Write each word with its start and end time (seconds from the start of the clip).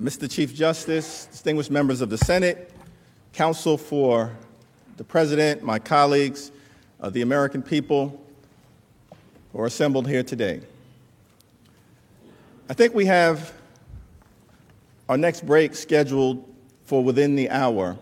Mr. 0.00 0.30
Chief 0.30 0.54
Justice, 0.54 1.26
distinguished 1.26 1.72
members 1.72 2.00
of 2.00 2.08
the 2.08 2.18
Senate, 2.18 2.70
counsel 3.32 3.76
for 3.76 4.32
the 4.96 5.02
President, 5.02 5.60
my 5.64 5.80
colleagues, 5.80 6.52
uh, 7.00 7.10
the 7.10 7.22
American 7.22 7.62
people 7.62 8.24
who 9.52 9.60
are 9.60 9.66
assembled 9.66 10.06
here 10.06 10.22
today. 10.22 10.60
I 12.70 12.74
think 12.74 12.94
we 12.94 13.06
have 13.06 13.52
our 15.08 15.16
next 15.16 15.44
break 15.44 15.74
scheduled 15.74 16.48
for 16.84 17.02
within 17.02 17.34
the 17.34 17.50
hour. 17.50 17.96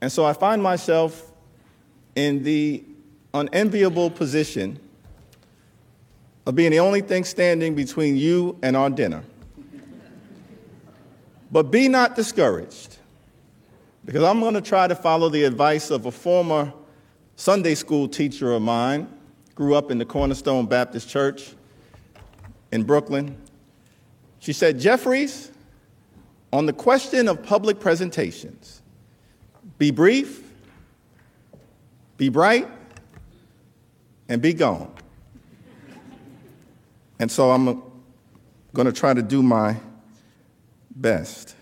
And 0.00 0.10
so 0.10 0.24
I 0.24 0.32
find 0.32 0.62
myself 0.62 1.30
in 2.14 2.42
the 2.42 2.82
unenviable 3.34 4.08
position 4.08 4.80
of 6.46 6.54
being 6.54 6.70
the 6.70 6.80
only 6.80 7.02
thing 7.02 7.24
standing 7.24 7.74
between 7.74 8.16
you 8.16 8.58
and 8.62 8.78
our 8.78 8.88
dinner. 8.88 9.24
But 11.50 11.70
be 11.70 11.88
not 11.88 12.14
discouraged, 12.14 12.96
because 14.04 14.22
I'm 14.22 14.40
going 14.40 14.54
to 14.54 14.60
try 14.60 14.86
to 14.86 14.94
follow 14.94 15.28
the 15.28 15.44
advice 15.44 15.90
of 15.90 16.06
a 16.06 16.10
former 16.10 16.72
Sunday 17.36 17.74
school 17.74 18.08
teacher 18.08 18.52
of 18.52 18.62
mine, 18.62 19.08
grew 19.54 19.74
up 19.74 19.90
in 19.90 19.98
the 19.98 20.04
Cornerstone 20.04 20.66
Baptist 20.66 21.08
Church 21.08 21.54
in 22.70 22.82
Brooklyn. 22.82 23.36
She 24.40 24.52
said, 24.52 24.78
Jeffries, 24.78 25.50
on 26.52 26.66
the 26.66 26.72
question 26.72 27.28
of 27.28 27.42
public 27.42 27.80
presentations, 27.80 28.82
be 29.78 29.90
brief, 29.90 30.42
be 32.16 32.28
bright, 32.28 32.68
and 34.28 34.42
be 34.42 34.52
gone. 34.52 34.92
And 37.18 37.30
so 37.30 37.50
I'm 37.50 37.82
going 38.74 38.86
to 38.86 38.92
try 38.92 39.14
to 39.14 39.22
do 39.22 39.42
my 39.42 39.76
best. 41.00 41.54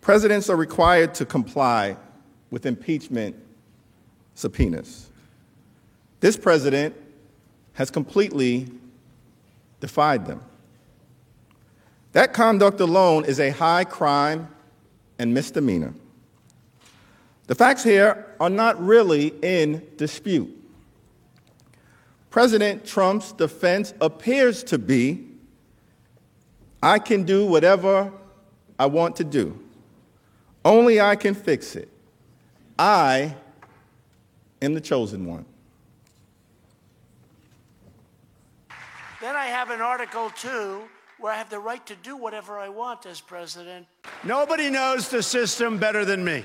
Presidents 0.00 0.50
are 0.50 0.56
required 0.56 1.14
to 1.14 1.24
comply 1.24 1.96
with 2.50 2.66
impeachment 2.66 3.36
subpoenas. 4.34 5.08
This 6.20 6.36
president 6.36 6.94
has 7.74 7.90
completely 7.90 8.68
defied 9.80 10.26
them. 10.26 10.42
That 12.12 12.34
conduct 12.34 12.80
alone 12.80 13.24
is 13.24 13.40
a 13.40 13.50
high 13.50 13.84
crime 13.84 14.48
and 15.18 15.32
misdemeanor. 15.32 15.94
The 17.46 17.54
facts 17.54 17.82
here 17.82 18.34
are 18.38 18.50
not 18.50 18.80
really 18.84 19.28
in 19.42 19.86
dispute. 19.96 20.58
President 22.30 22.84
Trump's 22.84 23.32
defense 23.32 23.94
appears 24.00 24.62
to 24.64 24.78
be 24.78 25.31
I 26.82 26.98
can 26.98 27.22
do 27.22 27.46
whatever 27.46 28.12
I 28.78 28.86
want 28.86 29.16
to 29.16 29.24
do. 29.24 29.58
Only 30.64 31.00
I 31.00 31.16
can 31.16 31.34
fix 31.34 31.76
it. 31.76 31.88
I 32.78 33.34
am 34.60 34.74
the 34.74 34.80
chosen 34.80 35.26
one. 35.26 35.44
Then 39.20 39.36
I 39.36 39.46
have 39.46 39.70
an 39.70 39.80
Article 39.80 40.30
2 40.30 40.82
where 41.18 41.32
I 41.32 41.36
have 41.36 41.48
the 41.48 41.60
right 41.60 41.84
to 41.86 41.94
do 42.02 42.16
whatever 42.16 42.58
I 42.58 42.68
want 42.68 43.06
as 43.06 43.20
president. 43.20 43.86
Nobody 44.24 44.68
knows 44.68 45.08
the 45.08 45.22
system 45.22 45.78
better 45.78 46.04
than 46.04 46.24
me. 46.24 46.42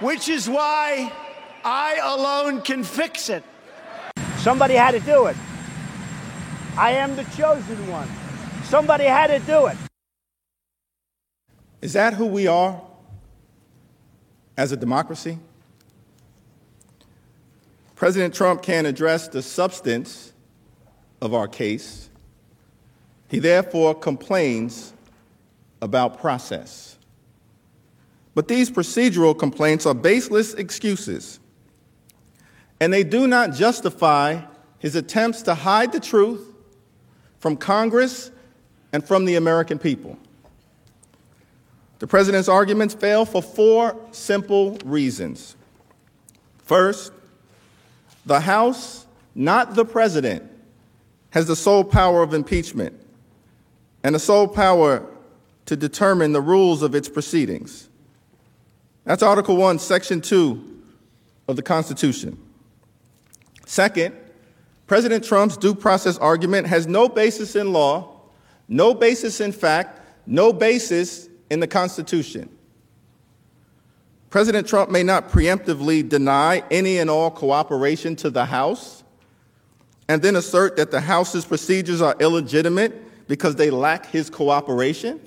Which 0.00 0.28
is 0.28 0.48
why 0.48 1.12
I 1.64 1.98
alone 2.02 2.62
can 2.62 2.84
fix 2.84 3.28
it. 3.28 3.42
Somebody 4.38 4.74
had 4.74 4.92
to 4.92 5.00
do 5.00 5.26
it. 5.26 5.36
I 6.76 6.92
am 6.92 7.16
the 7.16 7.24
chosen 7.36 7.88
one. 7.88 8.08
Somebody 8.64 9.04
had 9.04 9.26
to 9.28 9.38
do 9.40 9.66
it. 9.66 9.76
Is 11.80 11.92
that 11.94 12.14
who 12.14 12.26
we 12.26 12.46
are 12.46 12.80
as 14.56 14.72
a 14.72 14.76
democracy? 14.76 15.38
President 17.96 18.32
Trump 18.34 18.62
can't 18.62 18.86
address 18.86 19.26
the 19.26 19.42
substance 19.42 20.32
of 21.20 21.34
our 21.34 21.48
case. 21.48 22.10
He 23.28 23.40
therefore 23.40 23.94
complains 23.94 24.92
about 25.82 26.20
process. 26.20 26.97
But 28.34 28.48
these 28.48 28.70
procedural 28.70 29.36
complaints 29.36 29.86
are 29.86 29.94
baseless 29.94 30.54
excuses, 30.54 31.40
and 32.80 32.92
they 32.92 33.04
do 33.04 33.26
not 33.26 33.52
justify 33.52 34.40
his 34.78 34.94
attempts 34.94 35.42
to 35.42 35.54
hide 35.54 35.92
the 35.92 36.00
truth 36.00 36.54
from 37.40 37.56
Congress 37.56 38.30
and 38.92 39.04
from 39.04 39.24
the 39.24 39.36
American 39.36 39.78
people. 39.78 40.16
The 41.98 42.06
president's 42.06 42.48
arguments 42.48 42.94
fail 42.94 43.24
for 43.24 43.42
four 43.42 43.96
simple 44.12 44.78
reasons. 44.84 45.56
First, 46.58 47.12
the 48.24 48.40
House, 48.40 49.06
not 49.34 49.74
the 49.74 49.84
president, 49.84 50.48
has 51.30 51.46
the 51.46 51.56
sole 51.56 51.84
power 51.84 52.22
of 52.22 52.34
impeachment 52.34 52.94
and 54.02 54.14
the 54.14 54.20
sole 54.20 54.46
power 54.46 55.04
to 55.66 55.76
determine 55.76 56.32
the 56.32 56.40
rules 56.40 56.82
of 56.82 56.94
its 56.94 57.08
proceedings. 57.08 57.87
That's 59.08 59.22
Article 59.22 59.56
1, 59.56 59.78
Section 59.78 60.20
2 60.20 60.82
of 61.48 61.56
the 61.56 61.62
Constitution. 61.62 62.36
Second, 63.64 64.14
President 64.86 65.24
Trump's 65.24 65.56
due 65.56 65.74
process 65.74 66.18
argument 66.18 66.66
has 66.66 66.86
no 66.86 67.08
basis 67.08 67.56
in 67.56 67.72
law, 67.72 68.20
no 68.68 68.92
basis 68.92 69.40
in 69.40 69.50
fact, 69.50 70.02
no 70.26 70.52
basis 70.52 71.26
in 71.48 71.60
the 71.60 71.66
Constitution. 71.66 72.50
President 74.28 74.68
Trump 74.68 74.90
may 74.90 75.02
not 75.02 75.30
preemptively 75.30 76.06
deny 76.06 76.62
any 76.70 76.98
and 76.98 77.08
all 77.08 77.30
cooperation 77.30 78.14
to 78.16 78.28
the 78.28 78.44
House 78.44 79.02
and 80.06 80.20
then 80.20 80.36
assert 80.36 80.76
that 80.76 80.90
the 80.90 81.00
House's 81.00 81.46
procedures 81.46 82.02
are 82.02 82.14
illegitimate 82.20 83.26
because 83.26 83.56
they 83.56 83.70
lack 83.70 84.04
his 84.04 84.28
cooperation. 84.28 85.18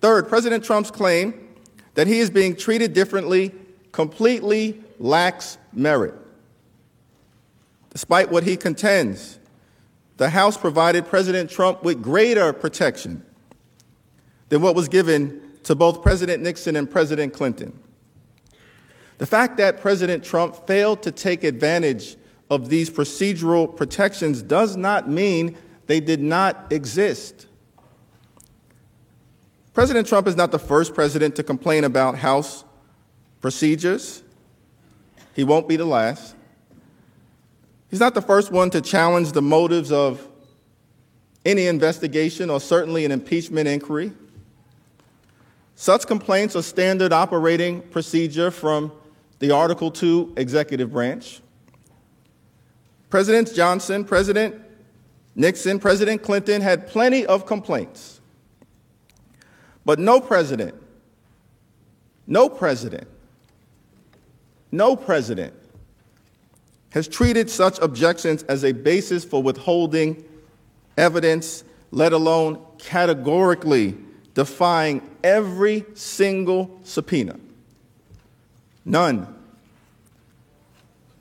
Third, 0.00 0.28
President 0.28 0.64
Trump's 0.64 0.90
claim 0.90 1.48
that 1.94 2.06
he 2.06 2.20
is 2.20 2.30
being 2.30 2.54
treated 2.54 2.92
differently 2.92 3.52
completely 3.92 4.82
lacks 4.98 5.58
merit. 5.72 6.14
Despite 7.90 8.30
what 8.30 8.44
he 8.44 8.56
contends, 8.56 9.38
the 10.16 10.30
House 10.30 10.56
provided 10.56 11.06
President 11.06 11.50
Trump 11.50 11.82
with 11.82 12.02
greater 12.02 12.52
protection 12.52 13.24
than 14.48 14.62
what 14.62 14.74
was 14.74 14.88
given 14.88 15.42
to 15.64 15.74
both 15.74 16.02
President 16.02 16.42
Nixon 16.42 16.76
and 16.76 16.88
President 16.88 17.32
Clinton. 17.32 17.76
The 19.18 19.26
fact 19.26 19.56
that 19.56 19.80
President 19.80 20.22
Trump 20.22 20.66
failed 20.66 21.02
to 21.02 21.10
take 21.10 21.42
advantage 21.42 22.16
of 22.50 22.68
these 22.68 22.88
procedural 22.88 23.74
protections 23.74 24.42
does 24.42 24.76
not 24.76 25.08
mean 25.08 25.56
they 25.86 25.98
did 25.98 26.20
not 26.20 26.72
exist. 26.72 27.47
President 29.78 30.08
Trump 30.08 30.26
is 30.26 30.34
not 30.34 30.50
the 30.50 30.58
first 30.58 30.92
president 30.92 31.36
to 31.36 31.44
complain 31.44 31.84
about 31.84 32.18
House 32.18 32.64
procedures. 33.40 34.24
He 35.36 35.44
won't 35.44 35.68
be 35.68 35.76
the 35.76 35.84
last. 35.84 36.34
He's 37.88 38.00
not 38.00 38.12
the 38.12 38.20
first 38.20 38.50
one 38.50 38.70
to 38.70 38.80
challenge 38.80 39.30
the 39.30 39.40
motives 39.40 39.92
of 39.92 40.26
any 41.44 41.68
investigation 41.68 42.50
or 42.50 42.60
certainly 42.60 43.04
an 43.04 43.12
impeachment 43.12 43.68
inquiry. 43.68 44.10
Such 45.76 46.08
complaints 46.08 46.56
are 46.56 46.62
standard 46.62 47.12
operating 47.12 47.82
procedure 47.82 48.50
from 48.50 48.90
the 49.38 49.52
Article 49.52 49.94
II 50.02 50.30
executive 50.36 50.90
branch. 50.90 51.40
President 53.10 53.54
Johnson, 53.54 54.04
President 54.04 54.60
Nixon, 55.36 55.78
President 55.78 56.20
Clinton 56.20 56.62
had 56.62 56.88
plenty 56.88 57.24
of 57.24 57.46
complaints. 57.46 58.17
But 59.88 59.98
no 59.98 60.20
president, 60.20 60.74
no 62.26 62.50
president, 62.50 63.08
no 64.70 64.94
president 64.94 65.54
has 66.90 67.08
treated 67.08 67.48
such 67.48 67.78
objections 67.78 68.42
as 68.42 68.64
a 68.64 68.72
basis 68.72 69.24
for 69.24 69.42
withholding 69.42 70.22
evidence, 70.98 71.64
let 71.90 72.12
alone 72.12 72.62
categorically 72.76 73.96
defying 74.34 75.00
every 75.24 75.86
single 75.94 76.78
subpoena. 76.84 77.40
None, 78.84 79.26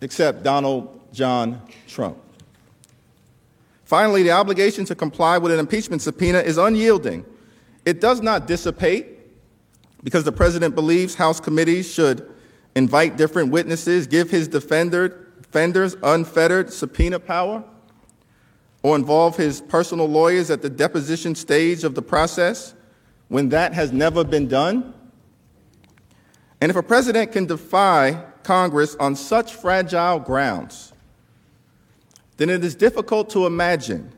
except 0.02 0.44
Donald 0.44 1.14
John 1.14 1.62
Trump. 1.88 2.18
Finally, 3.86 4.24
the 4.24 4.32
obligation 4.32 4.84
to 4.84 4.94
comply 4.94 5.38
with 5.38 5.54
an 5.54 5.60
impeachment 5.60 6.02
subpoena 6.02 6.40
is 6.40 6.58
unyielding 6.58 7.24
it 7.88 8.02
does 8.02 8.22
not 8.22 8.48
dissipate 8.48 9.18
because 10.04 10.26
the 10.26 10.32
president 10.34 10.76
believes 10.76 11.16
House 11.16 11.40
committees 11.40 11.90
should 11.90 12.30
invite 12.76 13.16
different 13.16 13.50
witnesses, 13.50 14.08
give 14.08 14.30
his 14.30 14.50
defender, 14.50 15.30
defenders 15.42 15.96
unfettered 16.04 16.74
subpoena 16.74 17.18
power, 17.18 17.64
or 18.84 18.98
involve 18.98 19.38
his 19.38 19.62
personal 19.62 20.06
lawyers 20.06 20.52
at 20.52 20.62
the 20.62 20.70
deposition 20.70 21.34
stage 21.34 21.86
of 21.86 21.96
the 21.96 22.02
process 22.02 22.74
when 23.30 23.48
that 23.50 23.74
has 23.74 23.94
never 23.94 24.26
been 24.26 24.50
done? 24.50 24.94
And 26.60 26.70
if 26.70 26.76
a 26.76 26.84
president 26.84 27.32
can 27.32 27.46
defy 27.46 28.22
Congress 28.44 28.98
on 29.00 29.16
such 29.16 29.54
fragile 29.54 30.20
grounds, 30.20 30.92
then 32.36 32.50
it 32.50 32.66
is 32.66 32.76
difficult 32.76 33.30
to 33.30 33.46
imagine 33.46 34.12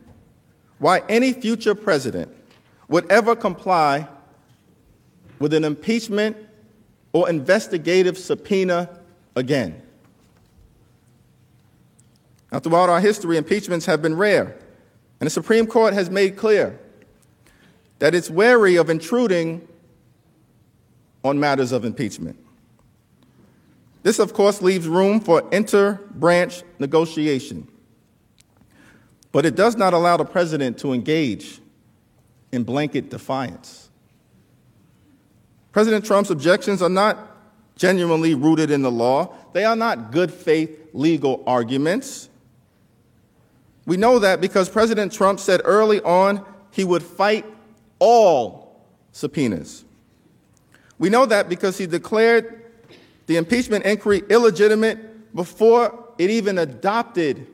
why 0.79 1.03
any 1.07 1.33
future 1.33 1.75
president 1.75 2.35
would 2.89 3.09
ever 3.11 3.35
comply 3.35 4.07
with 5.39 5.53
an 5.53 5.63
impeachment 5.63 6.35
or 7.13 7.29
investigative 7.29 8.17
subpoena 8.17 8.89
again. 9.35 9.81
Now, 12.51 12.59
throughout 12.59 12.89
our 12.89 12.99
history, 12.99 13.37
impeachments 13.37 13.85
have 13.85 14.01
been 14.01 14.15
rare, 14.15 14.57
and 15.19 15.27
the 15.27 15.29
Supreme 15.31 15.67
Court 15.67 15.93
has 15.93 16.09
made 16.09 16.35
clear 16.35 16.79
that 17.99 18.15
it's 18.15 18.29
wary 18.29 18.75
of 18.75 18.89
intruding 18.89 19.67
on 21.23 21.39
matters 21.39 21.71
of 21.71 21.85
impeachment. 21.85 22.37
This, 24.01 24.17
of 24.19 24.33
course, 24.33 24.61
leaves 24.61 24.87
room 24.87 25.19
for 25.19 25.47
inter 25.51 25.99
branch 26.11 26.63
negotiation, 26.79 27.67
but 29.31 29.45
it 29.45 29.55
does 29.55 29.75
not 29.75 29.93
allow 29.93 30.17
the 30.17 30.25
president 30.25 30.79
to 30.79 30.93
engage 30.93 31.59
in 32.51 32.63
blanket 32.63 33.09
defiance. 33.09 33.89
President 35.71 36.05
Trump's 36.05 36.29
objections 36.29 36.81
are 36.81 36.89
not 36.89 37.17
genuinely 37.75 38.35
rooted 38.35 38.71
in 38.71 38.81
the 38.81 38.91
law, 38.91 39.33
they 39.53 39.63
are 39.63 39.75
not 39.75 40.11
good 40.11 40.33
faith 40.33 40.89
legal 40.93 41.43
arguments. 41.47 42.29
We 43.85 43.97
know 43.97 44.19
that 44.19 44.41
because 44.41 44.69
President 44.69 45.13
Trump 45.13 45.39
said 45.39 45.61
early 45.63 46.01
on 46.01 46.45
he 46.71 46.83
would 46.83 47.03
fight 47.03 47.45
all 47.99 48.83
subpoenas. 49.11 49.85
We 50.97 51.09
know 51.09 51.25
that 51.25 51.49
because 51.49 51.77
he 51.77 51.87
declared 51.87 52.63
the 53.27 53.37
impeachment 53.37 53.85
inquiry 53.85 54.23
illegitimate 54.29 55.33
before 55.33 56.07
it 56.17 56.29
even 56.29 56.57
adopted 56.57 57.47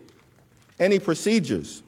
any 0.80 1.00
procedures. 1.00 1.84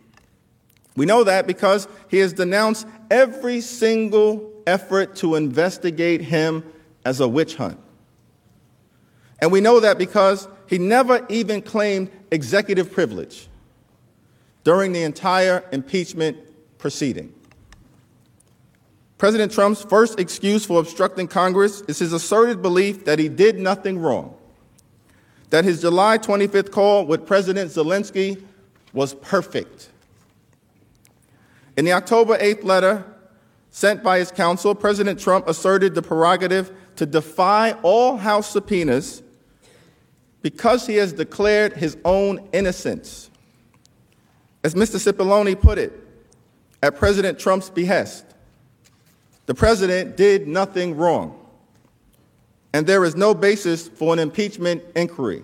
We 0.98 1.06
know 1.06 1.24
that 1.24 1.46
because 1.46 1.88
he 2.10 2.18
has 2.18 2.34
denounced 2.34 2.88
every 3.12 3.62
single 3.62 4.52
effort 4.66 5.16
to 5.18 5.36
investigate 5.36 6.22
him 6.22 6.64
as 7.06 7.20
a 7.20 7.28
witch 7.28 7.56
hunt. 7.56 7.80
And 9.40 9.52
we 9.52 9.62
know 9.62 9.80
that 9.80 10.00
because 10.00 10.48
he 10.66 10.80
never 10.80 11.24
even 11.30 11.62
claimed 11.62 12.10
executive 12.32 12.92
privilege 12.92 13.48
during 14.64 14.92
the 14.92 15.04
entire 15.04 15.64
impeachment 15.72 16.36
proceeding. 16.80 17.32
President 19.20 19.52
Trump's 19.52 19.84
first 19.84 20.20
excuse 20.20 20.66
for 20.66 20.80
obstructing 20.80 21.28
Congress 21.28 21.82
is 21.88 22.00
his 22.00 22.12
asserted 22.12 22.64
belief 22.64 23.06
that 23.06 23.20
he 23.20 23.30
did 23.30 23.60
nothing 23.60 24.00
wrong, 24.00 24.36
that 25.52 25.64
his 25.64 25.82
July 25.82 26.18
25th 26.18 26.72
call 26.72 27.06
with 27.06 27.28
President 27.28 27.70
Zelensky 27.70 28.44
was 28.94 29.14
perfect. 29.14 29.90
In 31.78 31.86
the 31.86 31.94
October 31.94 32.38
8th 32.38 32.64
letter 32.64 33.06
sent 33.70 34.04
by 34.04 34.18
his 34.18 34.32
counsel, 34.32 34.74
President 34.74 35.20
Trump 35.20 35.48
asserted 35.48 35.94
the 35.94 36.02
prerogative 36.02 36.72
to 36.96 37.06
defy 37.06 37.74
all 37.84 38.18
House 38.18 38.50
subpoenas 38.50 39.22
because 40.42 40.88
he 40.88 40.96
has 40.96 41.14
declared 41.14 41.74
his 41.74 41.96
own 42.04 42.50
innocence. 42.52 43.30
As 44.64 44.74
Mr. 44.74 44.98
Cipollone 44.98 45.60
put 45.60 45.78
it, 45.78 45.94
at 46.82 46.96
President 46.96 47.40
Trump's 47.40 47.70
behest, 47.70 48.26
the 49.46 49.54
president 49.54 50.18
did 50.18 50.48
nothing 50.48 50.98
wrong, 50.98 51.40
and 52.74 52.86
there 52.86 53.04
is 53.04 53.16
no 53.16 53.34
basis 53.34 53.88
for 53.88 54.14
an 54.14 54.20
impeachment 54.20 54.84
inquiry. 54.96 55.44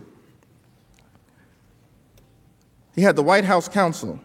He 2.96 3.02
had 3.02 3.16
the 3.16 3.24
White 3.24 3.46
House 3.46 3.68
counsel 3.68 4.20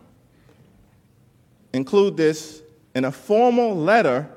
include 1.73 2.17
this 2.17 2.63
in 2.95 3.05
a 3.05 3.13
formal 3.13 3.77
letter 3.77 4.29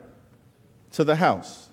to 0.91 1.03
the 1.03 1.15
House, 1.15 1.69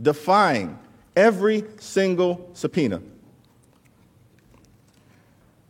defying 0.00 0.78
every 1.14 1.64
single 1.78 2.50
subpoena. 2.54 3.02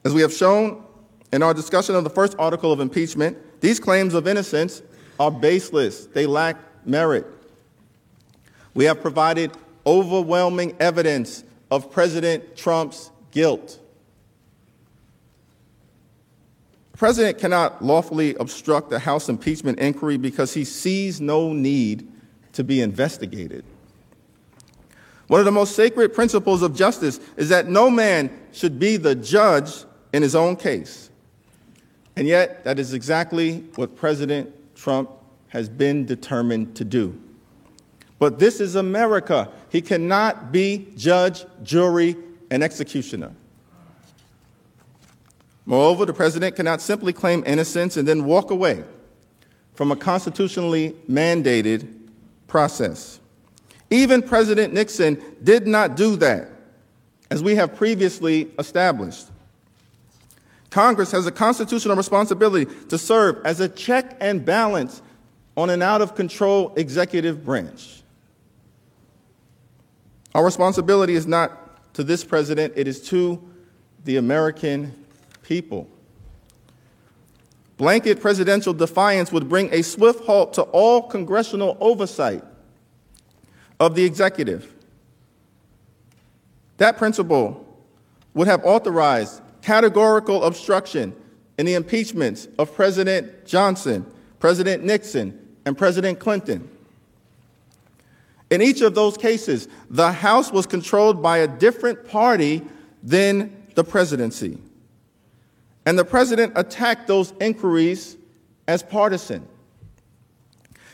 As 0.05 0.15
we 0.15 0.21
have 0.21 0.33
shown 0.33 0.85
in 1.33 1.43
our 1.43 1.55
discussion 1.55 1.95
of 1.95 2.05
the 2.05 2.11
first 2.11 2.35
article 2.39 2.73
of 2.73 2.81
impeachment, 2.81 3.37
these 3.61 3.79
claims 3.79 4.15
of 4.15 4.27
innocence 4.27 4.83
are 5.19 5.31
baseless, 5.31 6.07
they 6.07 6.27
lack 6.27 6.57
merit. 6.85 7.27
We 8.75 8.85
have 8.87 9.01
provided 9.01 9.53
overwhelming 9.87 10.77
evidence 10.81 11.45
of 11.71 11.91
President 11.91 12.57
Trump's 12.57 13.11
guilt. 13.31 13.79
The 16.92 16.92
president 17.03 17.37
cannot 17.37 17.85
lawfully 17.85 18.37
obstruct 18.37 18.89
the 18.89 19.01
House 19.01 19.29
impeachment 19.29 19.77
inquiry 19.81 20.17
because 20.17 20.55
he 20.55 20.65
sees 20.65 21.21
no 21.21 21.53
need 21.53 22.09
to 22.53 22.63
be 22.63 22.81
investigated. 22.81 23.65
One 25.27 25.41
of 25.41 25.45
the 25.45 25.51
most 25.51 25.75
sacred 25.75 26.15
principles 26.15 26.63
of 26.63 26.77
justice 26.77 27.19
is 27.37 27.49
that 27.49 27.67
no 27.67 27.91
man 27.91 28.31
should 28.53 28.79
be 28.79 28.99
the 28.99 29.17
judge 29.17 29.85
in 30.13 30.23
his 30.23 30.37
own 30.37 30.55
case. 30.55 31.11
And 32.15 32.29
yet, 32.29 32.63
that 32.63 32.79
is 32.79 32.95
exactly 32.95 33.65
what 33.75 33.97
President 33.97 34.55
Trump 34.77 35.11
has 35.49 35.69
been 35.69 36.07
determined 36.07 36.77
to 36.77 36.85
do. 36.85 37.21
But 38.21 38.39
this 38.39 38.61
is 38.61 38.77
America. 38.77 39.51
He 39.71 39.83
cannot 39.83 40.53
be 40.53 40.87
judge, 40.95 41.47
jury, 41.65 42.15
and 42.53 42.63
executioner. 42.63 43.33
Moreover, 45.65 46.07
the 46.07 46.13
president 46.13 46.57
cannot 46.57 46.81
simply 46.81 47.13
claim 47.13 47.45
innocence 47.47 47.97
and 47.97 48.07
then 48.07 48.25
walk 48.25 48.51
away 48.51 48.83
from 49.75 49.93
a 49.93 49.97
constitutionally 49.97 50.95
mandated 51.09 51.89
process. 52.47 53.21
Even 53.91 54.23
President 54.23 54.73
Nixon 54.73 55.23
did 55.43 55.67
not 55.67 55.97
do 55.97 56.17
that, 56.17 56.51
as 57.31 57.43
we 57.43 57.55
have 57.55 57.77
previously 57.77 58.51
established. 58.59 59.27
Congress 60.71 61.11
has 61.13 61.27
a 61.27 61.33
constitutional 61.33 61.97
responsibility 61.97 62.71
to 62.89 62.97
serve 62.97 63.45
as 63.45 63.61
a 63.61 63.69
check 63.69 64.17
and 64.21 64.45
balance 64.45 65.03
on 65.57 65.69
an 65.69 65.83
out 65.83 66.01
of 66.01 66.15
control 66.15 66.73
executive 66.77 67.45
branch. 67.45 68.03
Our 70.35 70.45
responsibility 70.45 71.15
is 71.15 71.27
not 71.27 71.93
to 71.95 72.03
this 72.03 72.25
president, 72.25 72.73
it 72.75 72.89
is 72.89 73.07
to 73.09 73.43
the 74.05 74.17
American 74.17 75.02
people. 75.53 75.87
Blanket 77.77 78.23
presidential 78.23 78.73
defiance 78.73 79.31
would 79.33 79.51
bring 79.51 79.69
a 79.71 79.83
swift 79.83 80.25
halt 80.25 80.55
to 80.55 80.63
all 80.63 81.03
congressional 81.03 81.77
oversight 81.79 82.43
of 83.79 83.95
the 83.95 84.03
executive. 84.03 84.73
That 86.79 86.97
principle 86.97 87.67
would 88.33 88.49
have 88.49 88.65
authorized 88.65 89.43
categorical 89.61 90.43
obstruction 90.45 91.15
in 91.59 91.67
the 91.67 91.75
impeachments 91.75 92.49
of 92.59 92.75
President 92.75 93.45
Johnson, 93.45 94.07
President 94.41 94.83
Nixon, 94.85 95.39
and 95.67 95.77
President 95.77 96.19
Clinton. 96.19 96.67
In 98.51 98.63
each 98.63 98.81
of 98.81 98.95
those 98.95 99.19
cases, 99.19 99.69
the 99.91 100.13
House 100.13 100.51
was 100.51 100.65
controlled 100.65 101.23
by 101.23 101.39
a 101.39 101.47
different 101.47 102.09
party 102.09 102.63
than 103.03 103.55
the 103.75 103.85
presidency. 103.85 104.59
And 105.85 105.99
the 105.99 106.05
president 106.05 106.53
attacked 106.57 107.07
those 107.07 107.33
inquiries 107.41 108.17
as 108.69 108.83
partisan. 108.83 109.47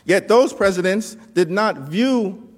Yet 0.04 0.28
those 0.28 0.52
presidents 0.52 1.16
did 1.34 1.50
not 1.50 1.76
view 1.80 2.48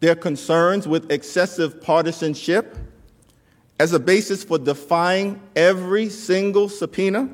their 0.00 0.14
concerns 0.14 0.88
with 0.88 1.10
excessive 1.10 1.82
partisanship 1.82 2.76
as 3.78 3.92
a 3.92 3.98
basis 3.98 4.42
for 4.42 4.58
defying 4.58 5.40
every 5.54 6.08
single 6.08 6.68
subpoena. 6.68 7.28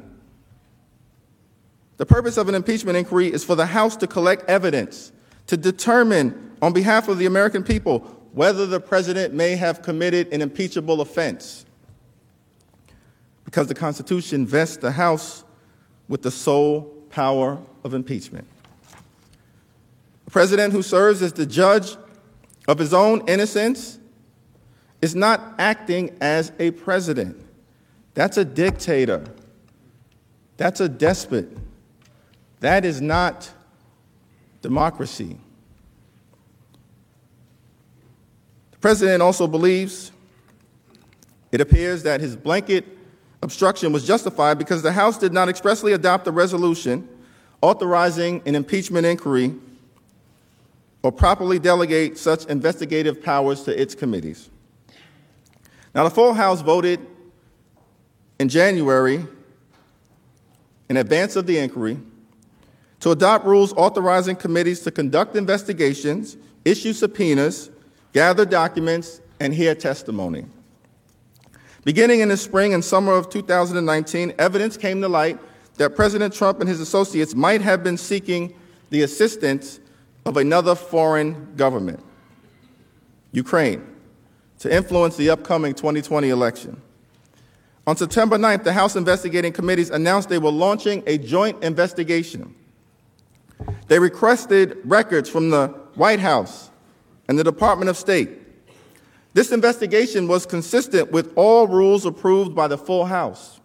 The 1.96 2.06
purpose 2.06 2.36
of 2.36 2.48
an 2.48 2.54
impeachment 2.54 2.98
inquiry 2.98 3.32
is 3.32 3.44
for 3.44 3.54
the 3.54 3.66
House 3.66 3.96
to 3.96 4.06
collect 4.06 4.48
evidence 4.50 5.12
to 5.46 5.56
determine 5.56 6.56
on 6.60 6.72
behalf 6.72 7.08
of 7.08 7.18
the 7.18 7.26
American 7.26 7.62
people 7.62 8.00
whether 8.32 8.66
the 8.66 8.80
president 8.80 9.32
may 9.32 9.54
have 9.54 9.82
committed 9.82 10.32
an 10.32 10.42
impeachable 10.42 11.00
offense. 11.00 11.63
Because 13.54 13.68
the 13.68 13.74
Constitution 13.76 14.44
vests 14.44 14.78
the 14.78 14.90
House 14.90 15.44
with 16.08 16.22
the 16.22 16.30
sole 16.32 16.82
power 17.10 17.56
of 17.84 17.94
impeachment. 17.94 18.48
A 20.26 20.30
president 20.32 20.72
who 20.72 20.82
serves 20.82 21.22
as 21.22 21.32
the 21.34 21.46
judge 21.46 21.96
of 22.66 22.80
his 22.80 22.92
own 22.92 23.22
innocence 23.28 24.00
is 25.00 25.14
not 25.14 25.54
acting 25.60 26.18
as 26.20 26.50
a 26.58 26.72
president. 26.72 27.40
That's 28.14 28.38
a 28.38 28.44
dictator. 28.44 29.24
That's 30.56 30.80
a 30.80 30.88
despot. 30.88 31.56
That 32.58 32.84
is 32.84 33.00
not 33.00 33.48
democracy. 34.62 35.38
The 38.72 38.78
president 38.78 39.22
also 39.22 39.46
believes 39.46 40.10
it 41.52 41.60
appears 41.60 42.02
that 42.02 42.20
his 42.20 42.34
blanket 42.34 42.93
obstruction 43.44 43.92
was 43.92 44.06
justified 44.06 44.58
because 44.58 44.82
the 44.82 44.92
House 44.92 45.18
did 45.18 45.32
not 45.32 45.48
expressly 45.48 45.92
adopt 45.92 46.26
a 46.26 46.32
resolution 46.32 47.06
authorizing 47.60 48.42
an 48.46 48.54
impeachment 48.54 49.06
inquiry 49.06 49.54
or 51.02 51.12
properly 51.12 51.58
delegate 51.58 52.18
such 52.18 52.46
investigative 52.46 53.22
powers 53.22 53.62
to 53.62 53.80
its 53.80 53.94
committees. 53.94 54.50
Now, 55.94 56.04
the 56.04 56.10
full 56.10 56.32
House 56.32 56.62
voted 56.62 56.98
in 58.38 58.48
January, 58.48 59.24
in 60.88 60.96
advance 60.96 61.36
of 61.36 61.46
the 61.46 61.58
inquiry, 61.58 61.98
to 63.00 63.10
adopt 63.10 63.44
rules 63.44 63.74
authorizing 63.74 64.36
committees 64.36 64.80
to 64.80 64.90
conduct 64.90 65.36
investigations, 65.36 66.38
issue 66.64 66.94
subpoenas, 66.94 67.70
gather 68.14 68.46
documents, 68.46 69.20
and 69.38 69.52
hear 69.52 69.74
testimony. 69.74 70.46
Beginning 71.84 72.20
in 72.20 72.28
the 72.30 72.36
spring 72.36 72.72
and 72.72 72.82
summer 72.82 73.12
of 73.12 73.28
2019, 73.28 74.34
evidence 74.38 74.76
came 74.76 75.00
to 75.02 75.08
light 75.08 75.38
that 75.76 75.94
President 75.94 76.32
Trump 76.32 76.60
and 76.60 76.68
his 76.68 76.80
associates 76.80 77.34
might 77.34 77.60
have 77.60 77.84
been 77.84 77.98
seeking 77.98 78.54
the 78.90 79.02
assistance 79.02 79.80
of 80.24 80.38
another 80.38 80.74
foreign 80.74 81.54
government, 81.56 82.02
Ukraine, 83.32 83.84
to 84.60 84.74
influence 84.74 85.16
the 85.16 85.28
upcoming 85.28 85.74
2020 85.74 86.30
election. 86.30 86.80
On 87.86 87.96
September 87.96 88.38
9th, 88.38 88.64
the 88.64 88.72
House 88.72 88.96
investigating 88.96 89.52
committees 89.52 89.90
announced 89.90 90.30
they 90.30 90.38
were 90.38 90.50
launching 90.50 91.02
a 91.06 91.18
joint 91.18 91.62
investigation. 91.62 92.54
They 93.88 93.98
requested 93.98 94.78
records 94.84 95.28
from 95.28 95.50
the 95.50 95.68
White 95.96 96.20
House 96.20 96.70
and 97.28 97.38
the 97.38 97.44
Department 97.44 97.90
of 97.90 97.98
State. 97.98 98.43
This 99.34 99.50
investigation 99.50 100.28
was 100.28 100.46
consistent 100.46 101.10
with 101.10 101.32
all 101.36 101.66
rules 101.66 102.06
approved 102.06 102.54
by 102.54 102.68
the 102.68 102.78
full 102.78 103.04
House. 103.04 103.60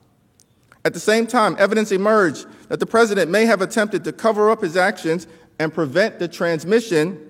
At 0.83 0.93
the 0.93 0.99
same 0.99 1.27
time, 1.27 1.55
evidence 1.59 1.91
emerged 1.91 2.47
that 2.69 2.79
the 2.79 2.85
president 2.85 3.29
may 3.29 3.45
have 3.45 3.61
attempted 3.61 4.03
to 4.05 4.11
cover 4.11 4.49
up 4.49 4.61
his 4.61 4.75
actions 4.75 5.27
and 5.59 5.73
prevent 5.73 6.17
the 6.17 6.27
transmission 6.27 7.29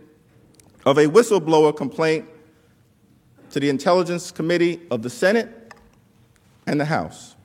of 0.86 0.98
a 0.98 1.06
whistleblower 1.06 1.76
complaint 1.76 2.28
to 3.52 3.60
the 3.60 3.70
Intelligence 3.70 4.32
Committee 4.32 4.80
of 4.90 5.02
the 5.02 5.10
Senate 5.10 5.74
and 6.66 6.80
the 6.80 6.86
House. 6.86 7.36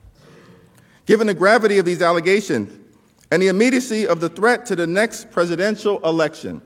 Given 1.05 1.27
the 1.27 1.33
gravity 1.33 1.77
of 1.77 1.85
these 1.85 2.01
allegations 2.01 2.79
and 3.31 3.41
the 3.41 3.47
immediacy 3.47 4.07
of 4.07 4.21
the 4.21 4.29
threat 4.29 4.65
to 4.67 4.75
the 4.75 4.87
next 4.87 5.29
presidential 5.31 5.99
election, 6.07 6.61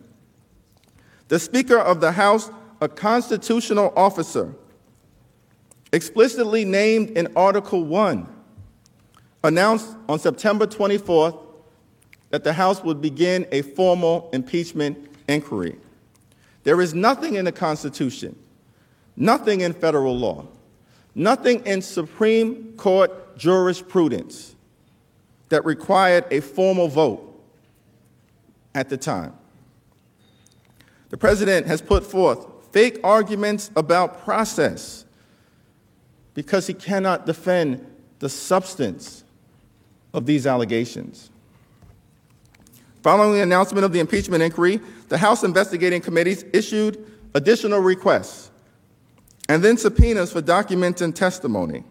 the 1.30 1.40
Speaker 1.40 1.78
of 1.78 2.02
the 2.02 2.12
House, 2.12 2.52
a 2.82 2.88
constitutional 2.88 3.94
officer, 3.96 4.54
explicitly 5.92 6.66
named 6.66 7.12
in 7.12 7.28
Article 7.36 7.84
1, 7.84 8.28
announced 9.44 9.96
on 10.08 10.20
September 10.20 10.66
24th 10.66 11.38
that 12.30 12.44
the 12.44 12.54
House 12.54 12.84
would 12.84 13.02
begin 13.02 13.48
a 13.52 13.62
formal 13.62 14.30
impeachment 14.34 15.10
inquiry. 15.28 15.78
There 16.64 16.82
is 16.82 16.94
nothing 16.94 17.36
in 17.36 17.46
the 17.46 17.52
Constitution, 17.52 18.36
nothing 19.16 19.62
in 19.62 19.74
federal 19.74 20.18
law, 20.18 20.46
nothing 21.16 21.66
in 21.66 21.82
Supreme 21.82 22.74
Court 22.74 23.38
jurisprudence 23.38 24.56
that 25.50 25.66
required 25.66 26.26
a 26.32 26.42
formal 26.42 26.88
vote 26.88 27.26
at 28.76 28.90
the 28.90 28.98
time. 28.98 29.34
The 31.10 31.18
president 31.18 31.66
has 31.66 31.82
put 31.82 32.06
forth 32.06 32.46
fake 32.72 33.00
arguments 33.04 33.72
about 33.76 34.24
process 34.24 35.06
because 36.34 36.68
he 36.68 36.74
cannot 36.74 37.26
defend 37.26 37.86
the 38.20 38.30
substance 38.30 39.24
of 40.14 40.26
these 40.26 40.48
allegations. 40.48 41.30
Following 43.02 43.34
the 43.34 43.42
announcement 43.42 43.86
of 43.86 43.94
the 43.94 44.00
impeachment 44.00 44.44
inquiry, 44.44 44.80
the 45.08 45.18
House 45.18 45.44
investigating 45.44 46.02
committees 46.02 46.44
issued 46.54 47.06
additional 47.34 47.80
requests 47.80 48.52
and 49.48 49.64
then 49.64 49.78
subpoenas 49.78 50.32
for 50.32 50.42
documents 50.42 51.02
and 51.02 51.16
testimony. 51.16 51.84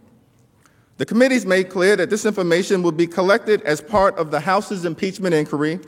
The 0.99 1.07
committees 1.07 1.47
made 1.47 1.71
clear 1.71 1.97
that 1.97 2.11
this 2.11 2.25
information 2.25 2.83
would 2.83 2.97
be 2.97 3.07
collected 3.07 3.63
as 3.63 3.81
part 3.81 4.17
of 4.19 4.31
the 4.31 4.41
House's 4.41 4.85
impeachment 4.85 5.35
inquiry 5.35 5.81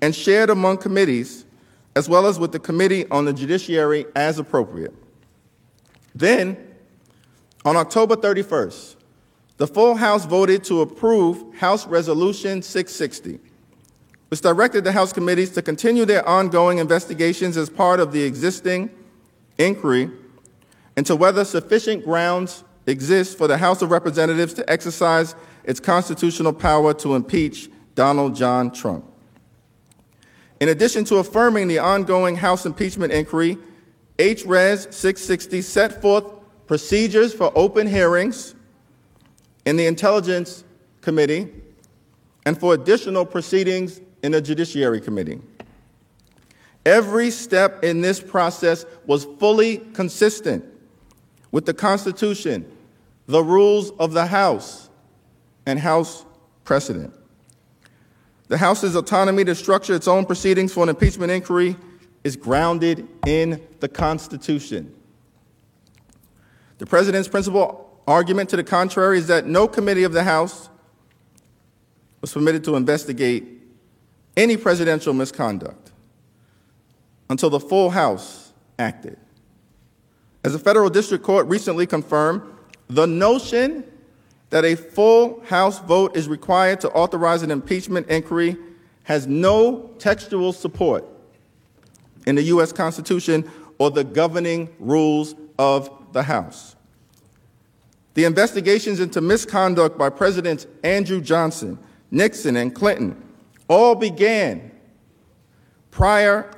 and 0.00 0.14
shared 0.14 0.50
among 0.50 0.78
committees, 0.78 1.44
as 1.96 2.08
well 2.08 2.26
as 2.26 2.38
with 2.38 2.52
the 2.52 2.58
Committee 2.58 3.08
on 3.10 3.24
the 3.24 3.32
Judiciary 3.32 4.06
as 4.16 4.38
appropriate. 4.38 4.94
Then, 6.14 6.56
on 7.64 7.76
October 7.76 8.16
31st, 8.16 8.96
the 9.56 9.66
full 9.66 9.94
House 9.94 10.24
voted 10.26 10.64
to 10.64 10.80
approve 10.80 11.54
House 11.56 11.86
Resolution 11.86 12.62
660 12.62 13.40
which 14.34 14.40
directed 14.40 14.82
the 14.82 14.90
House 14.90 15.12
committees 15.12 15.50
to 15.50 15.62
continue 15.62 16.04
their 16.04 16.28
ongoing 16.28 16.78
investigations 16.78 17.56
as 17.56 17.70
part 17.70 18.00
of 18.00 18.10
the 18.10 18.20
existing 18.24 18.90
inquiry 19.58 20.10
into 20.96 21.14
whether 21.14 21.44
sufficient 21.44 22.04
grounds 22.04 22.64
exist 22.88 23.38
for 23.38 23.46
the 23.46 23.56
House 23.56 23.80
of 23.80 23.92
Representatives 23.92 24.52
to 24.54 24.68
exercise 24.68 25.36
its 25.62 25.78
constitutional 25.78 26.52
power 26.52 26.92
to 26.94 27.14
impeach 27.14 27.70
Donald 27.94 28.34
John 28.34 28.72
Trump. 28.72 29.04
In 30.64 30.70
addition 30.70 31.04
to 31.04 31.16
affirming 31.16 31.68
the 31.68 31.78
ongoing 31.78 32.36
House 32.36 32.64
impeachment 32.64 33.12
inquiry, 33.12 33.58
HRES 34.16 34.94
660 34.94 35.60
set 35.60 36.00
forth 36.00 36.24
procedures 36.66 37.34
for 37.34 37.52
open 37.54 37.86
hearings 37.86 38.54
in 39.66 39.76
the 39.76 39.84
Intelligence 39.84 40.64
Committee 41.02 41.52
and 42.46 42.58
for 42.58 42.72
additional 42.72 43.26
proceedings 43.26 44.00
in 44.22 44.32
the 44.32 44.40
Judiciary 44.40 45.02
Committee. 45.02 45.38
Every 46.86 47.30
step 47.30 47.84
in 47.84 48.00
this 48.00 48.18
process 48.18 48.86
was 49.04 49.26
fully 49.38 49.82
consistent 49.92 50.64
with 51.52 51.66
the 51.66 51.74
Constitution, 51.74 52.64
the 53.26 53.44
rules 53.44 53.90
of 53.98 54.14
the 54.14 54.24
House, 54.24 54.88
and 55.66 55.78
House 55.78 56.24
precedent. 56.64 57.12
The 58.54 58.58
House's 58.58 58.94
autonomy 58.94 59.42
to 59.46 59.54
structure 59.56 59.96
its 59.96 60.06
own 60.06 60.26
proceedings 60.26 60.72
for 60.72 60.84
an 60.84 60.88
impeachment 60.88 61.32
inquiry 61.32 61.74
is 62.22 62.36
grounded 62.36 63.04
in 63.26 63.60
the 63.80 63.88
Constitution. 63.88 64.94
The 66.78 66.86
President's 66.86 67.26
principal 67.26 68.00
argument 68.06 68.50
to 68.50 68.56
the 68.56 68.62
contrary 68.62 69.18
is 69.18 69.26
that 69.26 69.46
no 69.46 69.66
committee 69.66 70.04
of 70.04 70.12
the 70.12 70.22
House 70.22 70.68
was 72.20 72.32
permitted 72.32 72.62
to 72.62 72.76
investigate 72.76 73.44
any 74.36 74.56
presidential 74.56 75.12
misconduct 75.12 75.90
until 77.28 77.50
the 77.50 77.58
full 77.58 77.90
House 77.90 78.52
acted. 78.78 79.18
As 80.44 80.54
a 80.54 80.60
federal 80.60 80.90
district 80.90 81.24
court 81.24 81.48
recently 81.48 81.88
confirmed, 81.88 82.42
the 82.86 83.08
notion 83.08 83.82
that 84.54 84.64
a 84.64 84.76
full 84.76 85.40
House 85.46 85.80
vote 85.80 86.16
is 86.16 86.28
required 86.28 86.80
to 86.80 86.88
authorize 86.90 87.42
an 87.42 87.50
impeachment 87.50 88.06
inquiry 88.06 88.56
has 89.02 89.26
no 89.26 89.90
textual 89.98 90.52
support 90.52 91.04
in 92.24 92.36
the 92.36 92.42
U.S. 92.44 92.70
Constitution 92.70 93.50
or 93.78 93.90
the 93.90 94.04
governing 94.04 94.72
rules 94.78 95.34
of 95.58 95.90
the 96.12 96.22
House. 96.22 96.76
The 98.14 98.26
investigations 98.26 99.00
into 99.00 99.20
misconduct 99.20 99.98
by 99.98 100.08
Presidents 100.08 100.68
Andrew 100.84 101.20
Johnson, 101.20 101.76
Nixon, 102.12 102.54
and 102.54 102.72
Clinton 102.72 103.20
all 103.66 103.96
began 103.96 104.70
prior 105.90 106.48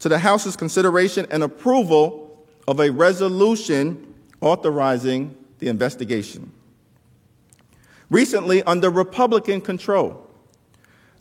to 0.00 0.10
the 0.10 0.18
House's 0.18 0.54
consideration 0.54 1.26
and 1.30 1.42
approval 1.42 2.46
of 2.66 2.78
a 2.78 2.90
resolution 2.90 4.14
authorizing 4.42 5.34
the 5.60 5.68
investigation. 5.68 6.52
Recently, 8.10 8.62
under 8.62 8.90
Republican 8.90 9.60
control, 9.60 10.26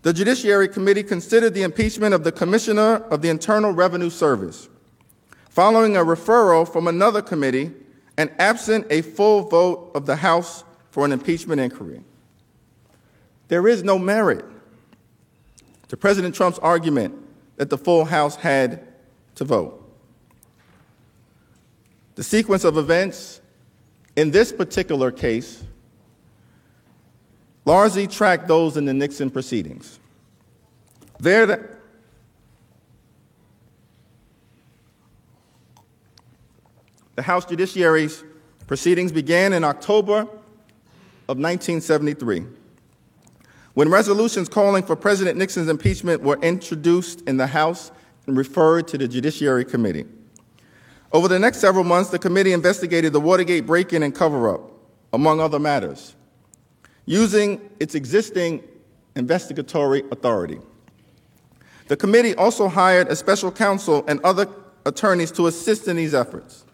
the 0.04 0.14
Judiciary 0.14 0.70
Committee 0.70 1.04
considered 1.04 1.54
the 1.54 1.64
impeachment 1.64 2.14
of 2.14 2.24
the 2.24 2.32
Commissioner 2.32 3.04
of 3.12 3.22
the 3.22 3.30
Internal 3.30 3.72
Revenue 3.72 4.10
Service, 4.10 4.70
following 5.50 5.98
a 5.98 6.06
referral 6.06 6.72
from 6.72 6.88
another 6.88 7.22
committee 7.22 7.72
and 8.18 8.32
absent 8.40 8.88
a 8.90 9.02
full 9.02 9.44
vote 9.50 9.92
of 9.96 10.06
the 10.06 10.16
House 10.16 10.64
for 10.92 11.04
an 11.04 11.12
impeachment 11.12 11.60
inquiry. 11.60 12.02
There 13.50 13.68
is 13.68 13.84
no 13.84 14.00
merit 14.00 14.46
to 15.90 15.98
President 15.98 16.36
Trump's 16.36 16.60
argument 16.60 17.16
that 17.58 17.70
the 17.70 17.78
full 17.78 18.06
House 18.06 18.36
had 18.36 18.88
to 19.36 19.44
vote. 19.44 19.84
The 22.16 22.24
sequence 22.24 22.64
of 22.64 22.78
events 22.78 23.42
in 24.16 24.32
this 24.32 24.52
particular 24.52 25.12
case 25.12 25.64
largely 27.68 28.08
tracked 28.08 28.48
those 28.48 28.78
in 28.78 28.86
the 28.86 28.94
Nixon 28.94 29.30
proceedings. 29.30 30.00
There, 31.20 31.46
the, 31.46 31.70
the 37.16 37.22
House 37.22 37.44
Judiciary's 37.44 38.24
proceedings 38.68 39.12
began 39.12 39.52
in 39.52 39.66
October 39.66 40.22
of 41.28 41.38
1973 41.38 42.46
when 43.74 43.90
resolutions 43.90 44.48
calling 44.48 44.82
for 44.82 44.96
President 44.96 45.38
Nixon's 45.38 45.68
impeachment 45.68 46.24
were 46.24 46.40
introduced 46.42 47.22
in 47.28 47.36
the 47.36 47.48
House 47.48 47.92
and 48.28 48.38
referred 48.38 48.88
to 48.88 48.98
the 48.98 49.10
Judiciary 49.10 49.66
Committee. 49.66 50.06
Over 51.12 51.28
the 51.28 51.38
next 51.38 51.58
several 51.58 51.84
months, 51.84 52.12
the 52.12 52.20
committee 52.20 52.54
investigated 52.54 53.12
the 53.12 53.20
Watergate 53.20 53.66
break 53.66 53.92
in 53.92 54.04
and 54.04 54.16
cover 54.16 54.54
up, 54.54 54.72
among 55.12 55.42
other 55.42 55.60
matters, 55.60 56.16
using 57.08 57.60
its 57.80 57.96
existing 57.96 58.64
investigatory 59.16 60.04
authority. 60.12 60.60
The 61.88 61.98
committee 61.98 62.36
also 62.36 62.68
hired 62.68 63.08
a 63.08 63.16
special 63.16 63.52
counsel 63.52 64.06
and 64.08 64.20
other 64.22 64.48
attorneys 64.86 65.32
to 65.32 65.48
assist 65.48 65.88
in 65.88 65.96
these 65.96 66.14
efforts. 66.14 66.66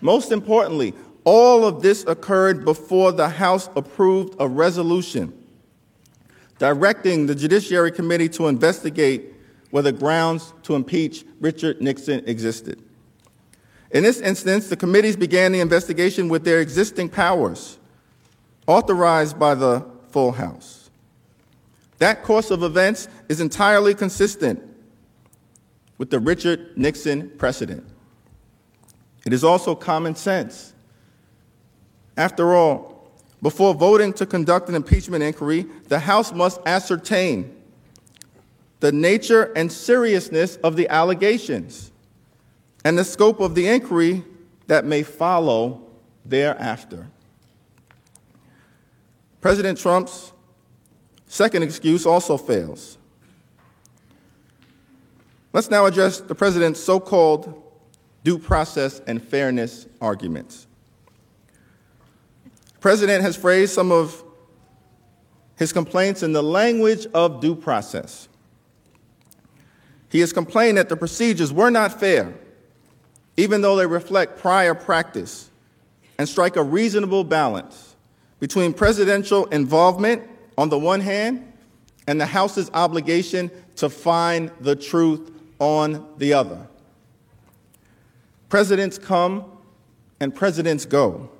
Most 0.00 0.32
importantly, 0.32 0.94
all 1.22 1.64
of 1.64 1.82
this 1.82 2.04
occurred 2.04 2.64
before 2.64 3.12
the 3.12 3.28
House 3.28 3.68
approved 3.76 4.34
a 4.40 4.48
resolution 4.48 5.32
directing 6.58 7.26
the 7.26 7.34
Judiciary 7.34 7.92
Committee 7.92 8.30
to 8.30 8.48
investigate 8.48 9.34
whether 9.70 9.92
grounds 9.92 10.54
to 10.62 10.74
impeach 10.74 11.24
Richard 11.40 11.82
Nixon 11.82 12.22
existed. 12.26 12.82
In 13.90 14.02
this 14.02 14.20
instance, 14.20 14.68
the 14.68 14.76
committees 14.76 15.16
began 15.16 15.52
the 15.52 15.60
investigation 15.60 16.28
with 16.28 16.44
their 16.44 16.60
existing 16.60 17.10
powers, 17.10 17.78
authorized 18.66 19.38
by 19.38 19.54
the 19.54 19.84
full 20.10 20.32
House. 20.32 20.90
That 21.98 22.22
course 22.22 22.50
of 22.50 22.62
events 22.62 23.08
is 23.28 23.40
entirely 23.40 23.94
consistent 23.94 24.62
with 25.98 26.10
the 26.10 26.18
Richard 26.18 26.76
Nixon 26.76 27.30
precedent. 27.38 27.86
It 29.24 29.32
is 29.32 29.42
also 29.42 29.74
common 29.74 30.14
sense. 30.14 30.74
After 32.16 32.54
all, 32.54 33.10
before 33.42 33.74
voting 33.74 34.12
to 34.14 34.26
conduct 34.26 34.68
an 34.68 34.74
impeachment 34.74 35.22
inquiry, 35.22 35.66
the 35.88 35.98
House 35.98 36.32
must 36.32 36.60
ascertain 36.66 37.54
the 38.80 38.92
nature 38.92 39.52
and 39.56 39.70
seriousness 39.70 40.56
of 40.56 40.76
the 40.76 40.88
allegations 40.88 41.92
and 42.84 42.98
the 42.98 43.04
scope 43.04 43.40
of 43.40 43.54
the 43.54 43.66
inquiry 43.66 44.22
that 44.66 44.84
may 44.84 45.02
follow 45.02 45.82
thereafter. 46.24 47.08
President 49.40 49.78
Trump's 49.78 50.32
second 51.26 51.62
excuse 51.62 52.06
also 52.06 52.36
fails. 52.36 52.98
Let's 55.52 55.70
now 55.70 55.86
address 55.86 56.20
the 56.20 56.34
president's 56.34 56.80
so 56.80 57.00
called 57.00 57.62
due 58.24 58.38
process 58.38 59.00
and 59.06 59.22
fairness 59.22 59.86
arguments 60.00 60.66
The 62.74 62.80
president 62.80 63.22
has 63.22 63.36
phrased 63.36 63.72
some 63.72 63.92
of 63.92 64.22
his 65.56 65.72
complaints 65.72 66.22
in 66.22 66.32
the 66.32 66.42
language 66.42 67.06
of 67.14 67.40
due 67.40 67.56
process. 67.56 68.28
He 70.10 70.20
has 70.20 70.32
complained 70.32 70.78
that 70.78 70.88
the 70.88 70.96
procedures 70.96 71.52
were 71.52 71.70
not 71.70 71.98
fair, 71.98 72.34
even 73.36 73.60
though 73.60 73.76
they 73.76 73.86
reflect 73.86 74.38
prior 74.38 74.74
practice 74.74 75.50
and 76.18 76.28
strike 76.28 76.56
a 76.56 76.62
reasonable 76.62 77.24
balance 77.24 77.95
between 78.40 78.72
presidential 78.72 79.46
involvement 79.46 80.22
on 80.58 80.68
the 80.68 80.78
one 80.78 81.00
hand 81.00 81.52
and 82.06 82.20
the 82.20 82.26
House's 82.26 82.70
obligation 82.74 83.50
to 83.76 83.88
find 83.88 84.50
the 84.60 84.76
truth 84.76 85.30
on 85.58 86.06
the 86.18 86.32
other. 86.32 86.66
Presidents 88.48 88.98
come 88.98 89.44
and 90.20 90.34
presidents 90.34 90.84
go. 90.84 91.30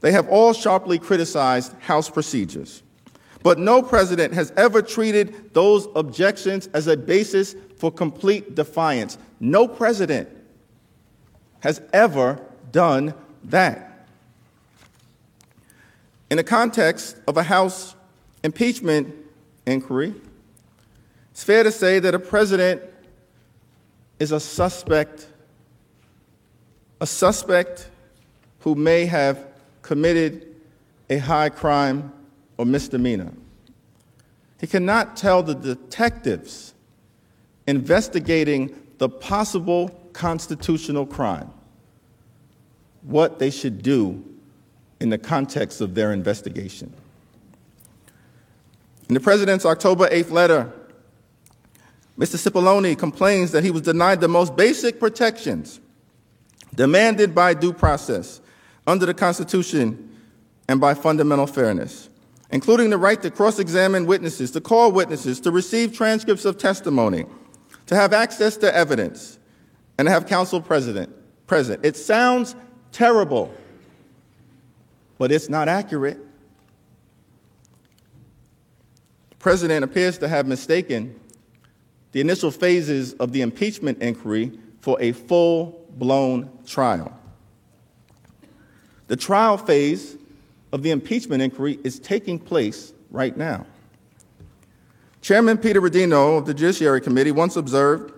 They 0.00 0.12
have 0.12 0.28
all 0.28 0.52
sharply 0.52 0.98
criticized 0.98 1.72
House 1.80 2.08
procedures. 2.08 2.82
But 3.42 3.58
no 3.58 3.82
president 3.82 4.34
has 4.34 4.52
ever 4.56 4.82
treated 4.82 5.54
those 5.54 5.88
objections 5.94 6.68
as 6.74 6.86
a 6.88 6.96
basis 6.96 7.54
for 7.76 7.92
complete 7.92 8.54
defiance. 8.54 9.18
No 9.40 9.68
president 9.68 10.28
has 11.60 11.80
ever 11.92 12.40
done 12.72 13.14
that. 13.44 13.85
In 16.30 16.38
the 16.38 16.44
context 16.44 17.16
of 17.28 17.36
a 17.36 17.42
House 17.42 17.94
impeachment 18.42 19.14
inquiry, 19.64 20.14
it's 21.30 21.44
fair 21.44 21.62
to 21.62 21.70
say 21.70 21.98
that 22.00 22.14
a 22.14 22.18
president 22.18 22.82
is 24.18 24.32
a 24.32 24.40
suspect, 24.40 25.28
a 27.00 27.06
suspect 27.06 27.90
who 28.60 28.74
may 28.74 29.06
have 29.06 29.46
committed 29.82 30.54
a 31.08 31.18
high 31.18 31.48
crime 31.48 32.12
or 32.58 32.66
misdemeanor. 32.66 33.32
He 34.58 34.66
cannot 34.66 35.16
tell 35.16 35.42
the 35.42 35.54
detectives 35.54 36.74
investigating 37.68 38.74
the 38.98 39.08
possible 39.08 39.90
constitutional 40.12 41.06
crime 41.06 41.50
what 43.02 43.38
they 43.38 43.50
should 43.50 43.82
do 43.82 44.24
in 45.00 45.10
the 45.10 45.18
context 45.18 45.80
of 45.80 45.94
their 45.94 46.12
investigation. 46.12 46.92
In 49.08 49.14
the 49.14 49.20
president's 49.20 49.64
October 49.64 50.08
8th 50.08 50.30
letter, 50.30 50.72
Mr. 52.18 52.36
Cipollone 52.36 52.98
complains 52.98 53.52
that 53.52 53.62
he 53.62 53.70
was 53.70 53.82
denied 53.82 54.20
the 54.20 54.28
most 54.28 54.56
basic 54.56 54.98
protections 54.98 55.80
demanded 56.74 57.34
by 57.34 57.54
due 57.54 57.72
process 57.72 58.40
under 58.86 59.06
the 59.06 59.14
Constitution 59.14 60.16
and 60.68 60.80
by 60.80 60.94
fundamental 60.94 61.46
fairness, 61.46 62.08
including 62.50 62.90
the 62.90 62.98
right 62.98 63.20
to 63.22 63.30
cross 63.30 63.58
examine 63.58 64.06
witnesses, 64.06 64.50
to 64.50 64.60
call 64.60 64.90
witnesses, 64.92 65.40
to 65.40 65.50
receive 65.50 65.92
transcripts 65.92 66.44
of 66.44 66.58
testimony, 66.58 67.24
to 67.86 67.94
have 67.94 68.12
access 68.12 68.56
to 68.56 68.74
evidence, 68.74 69.38
and 69.98 70.06
to 70.06 70.12
have 70.12 70.26
counsel 70.26 70.60
present. 70.60 71.10
It 71.84 71.96
sounds 71.96 72.56
terrible, 72.92 73.54
but 75.18 75.32
it's 75.32 75.48
not 75.48 75.68
accurate. 75.68 76.18
The 79.30 79.36
president 79.36 79.84
appears 79.84 80.18
to 80.18 80.28
have 80.28 80.46
mistaken 80.46 81.18
the 82.12 82.20
initial 82.20 82.50
phases 82.50 83.12
of 83.14 83.32
the 83.32 83.42
impeachment 83.42 84.00
inquiry 84.00 84.58
for 84.80 85.00
a 85.00 85.12
full 85.12 85.86
blown 85.96 86.50
trial. 86.66 87.16
The 89.08 89.16
trial 89.16 89.56
phase 89.56 90.16
of 90.72 90.82
the 90.82 90.90
impeachment 90.90 91.42
inquiry 91.42 91.78
is 91.84 91.98
taking 91.98 92.38
place 92.38 92.92
right 93.10 93.36
now. 93.36 93.66
Chairman 95.22 95.58
Peter 95.58 95.80
Rodino 95.80 96.38
of 96.38 96.46
the 96.46 96.54
Judiciary 96.54 97.00
Committee 97.00 97.32
once 97.32 97.56
observed, 97.56 98.12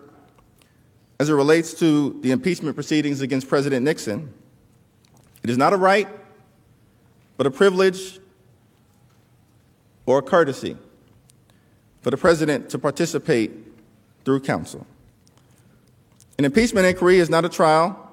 as 1.20 1.30
it 1.30 1.34
relates 1.34 1.72
to 1.74 2.18
the 2.20 2.30
impeachment 2.30 2.74
proceedings 2.74 3.20
against 3.20 3.48
President 3.48 3.84
Nixon, 3.84 4.32
it 5.42 5.50
is 5.50 5.56
not 5.56 5.72
a 5.72 5.76
right, 5.76 6.08
but 7.38 7.46
a 7.46 7.50
privilege 7.50 8.20
or 10.04 10.18
a 10.18 10.22
courtesy 10.22 10.76
for 12.02 12.10
the 12.10 12.18
president 12.18 12.68
to 12.68 12.78
participate 12.78 13.52
through 14.26 14.40
counsel. 14.40 14.86
An 16.38 16.44
impeachment 16.44 16.86
inquiry 16.86 17.18
is 17.18 17.30
not 17.30 17.46
a 17.46 17.48
trial, 17.48 18.08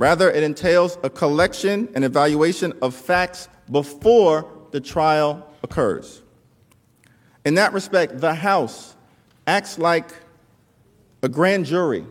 Rather, 0.00 0.30
it 0.30 0.42
entails 0.42 0.96
a 1.02 1.10
collection 1.10 1.86
and 1.94 2.04
evaluation 2.04 2.72
of 2.80 2.94
facts 2.94 3.50
before 3.70 4.50
the 4.70 4.80
trial 4.80 5.46
occurs. 5.62 6.22
In 7.44 7.54
that 7.56 7.74
respect, 7.74 8.18
the 8.18 8.32
House 8.32 8.96
acts 9.46 9.78
like 9.78 10.08
a 11.22 11.28
grand 11.28 11.66
jury 11.66 12.06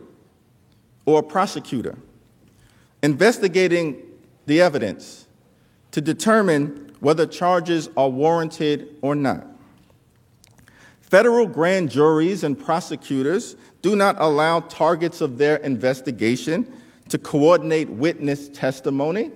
or 1.04 1.18
a 1.18 1.22
prosecutor 1.24 1.98
investigating 3.02 4.00
the 4.46 4.60
evidence 4.60 5.19
to 5.92 6.00
determine 6.00 6.94
whether 7.00 7.26
charges 7.26 7.88
are 7.96 8.08
warranted 8.08 8.96
or 9.02 9.14
not. 9.14 9.46
Federal 11.00 11.46
grand 11.46 11.90
juries 11.90 12.44
and 12.44 12.58
prosecutors 12.58 13.56
do 13.82 13.96
not 13.96 14.16
allow 14.20 14.60
targets 14.60 15.20
of 15.20 15.38
their 15.38 15.56
investigation 15.56 16.72
to 17.08 17.18
coordinate 17.18 17.90
witness 17.90 18.48
testimony. 18.50 19.32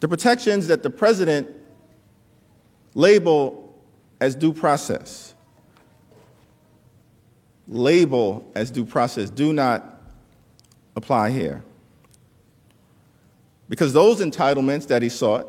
The 0.00 0.08
protections 0.08 0.66
that 0.68 0.82
the 0.82 0.88
president 0.88 1.48
label 2.94 3.78
as 4.20 4.34
due 4.34 4.52
process, 4.52 5.34
label 7.68 8.50
as 8.54 8.70
due 8.70 8.86
process, 8.86 9.28
do 9.28 9.52
not 9.52 10.00
apply 10.96 11.30
here. 11.30 11.62
Because 13.70 13.92
those 13.92 14.20
entitlements 14.20 14.88
that 14.88 15.00
he 15.00 15.08
sought, 15.08 15.46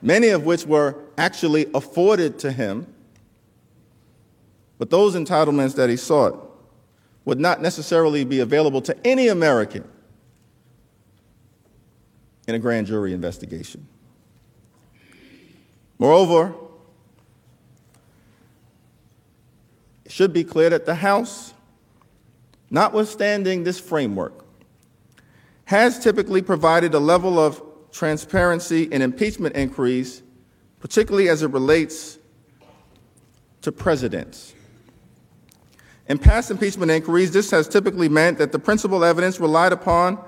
many 0.00 0.28
of 0.28 0.44
which 0.44 0.64
were 0.64 0.94
actually 1.18 1.66
afforded 1.74 2.38
to 2.38 2.52
him, 2.52 2.86
but 4.78 4.88
those 4.88 5.16
entitlements 5.16 5.74
that 5.74 5.90
he 5.90 5.96
sought 5.96 6.48
would 7.24 7.40
not 7.40 7.60
necessarily 7.60 8.24
be 8.24 8.38
available 8.38 8.80
to 8.82 8.96
any 9.06 9.28
American 9.28 9.86
in 12.46 12.54
a 12.54 12.58
grand 12.58 12.86
jury 12.86 13.12
investigation. 13.12 13.86
Moreover, 15.98 16.54
it 20.04 20.12
should 20.12 20.32
be 20.32 20.44
clear 20.44 20.70
that 20.70 20.86
the 20.86 20.94
House, 20.94 21.52
notwithstanding 22.70 23.64
this 23.64 23.80
framework, 23.80 24.39
has 25.70 26.00
typically 26.00 26.42
provided 26.42 26.94
a 26.94 26.98
level 26.98 27.38
of 27.38 27.62
transparency 27.92 28.82
in 28.90 29.02
impeachment 29.02 29.54
inquiries, 29.54 30.20
particularly 30.80 31.28
as 31.28 31.44
it 31.44 31.50
relates 31.52 32.18
to 33.62 33.70
presidents. 33.70 34.52
In 36.08 36.18
past 36.18 36.50
impeachment 36.50 36.90
inquiries, 36.90 37.30
this 37.30 37.52
has 37.52 37.68
typically 37.68 38.08
meant 38.08 38.36
that 38.38 38.50
the 38.50 38.58
principal 38.58 39.04
evidence 39.04 39.38
relied 39.38 39.72
upon 39.72 40.18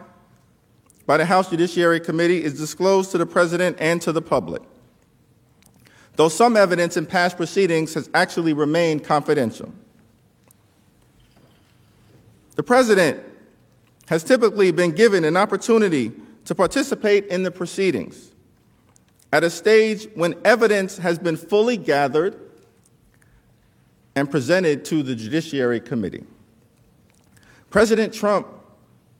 by 1.06 1.16
the 1.16 1.24
House 1.24 1.50
Judiciary 1.50 1.98
Committee 1.98 2.44
is 2.44 2.56
disclosed 2.56 3.10
to 3.10 3.18
the 3.18 3.26
President 3.26 3.76
and 3.80 4.00
to 4.00 4.12
the 4.12 4.22
public, 4.22 4.62
though 6.14 6.28
some 6.28 6.56
evidence 6.56 6.96
in 6.96 7.04
past 7.04 7.36
proceedings 7.36 7.94
has 7.94 8.08
actually 8.14 8.52
remained 8.52 9.02
confidential. 9.02 9.74
The 12.54 12.62
President 12.62 13.31
has 14.08 14.24
typically 14.24 14.70
been 14.70 14.90
given 14.90 15.24
an 15.24 15.36
opportunity 15.36 16.12
to 16.44 16.54
participate 16.54 17.26
in 17.26 17.42
the 17.42 17.50
proceedings 17.50 18.32
at 19.32 19.44
a 19.44 19.50
stage 19.50 20.08
when 20.14 20.34
evidence 20.44 20.98
has 20.98 21.18
been 21.18 21.36
fully 21.36 21.76
gathered 21.76 22.38
and 24.14 24.30
presented 24.30 24.84
to 24.84 25.02
the 25.02 25.14
Judiciary 25.14 25.80
Committee. 25.80 26.24
President 27.70 28.12
Trump 28.12 28.46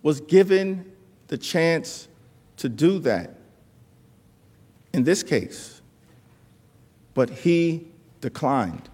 was 0.03 0.21
given 0.21 0.93
the 1.29 1.39
chance 1.39 2.09
to 2.59 2.69
do 2.69 2.99
that 2.99 3.39
in 4.93 5.05
this 5.05 5.23
case, 5.23 5.81
but 7.15 7.31
he 7.31 7.87
declined. 8.21 8.91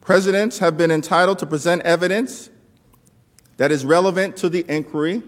Presidents 0.00 0.58
have 0.58 0.78
been 0.78 0.90
entitled 0.90 1.38
to 1.38 1.46
present 1.46 1.82
evidence 1.82 2.48
that 3.56 3.70
is 3.70 3.84
relevant 3.84 4.36
to 4.38 4.48
the 4.48 4.64
inquiry 4.68 5.22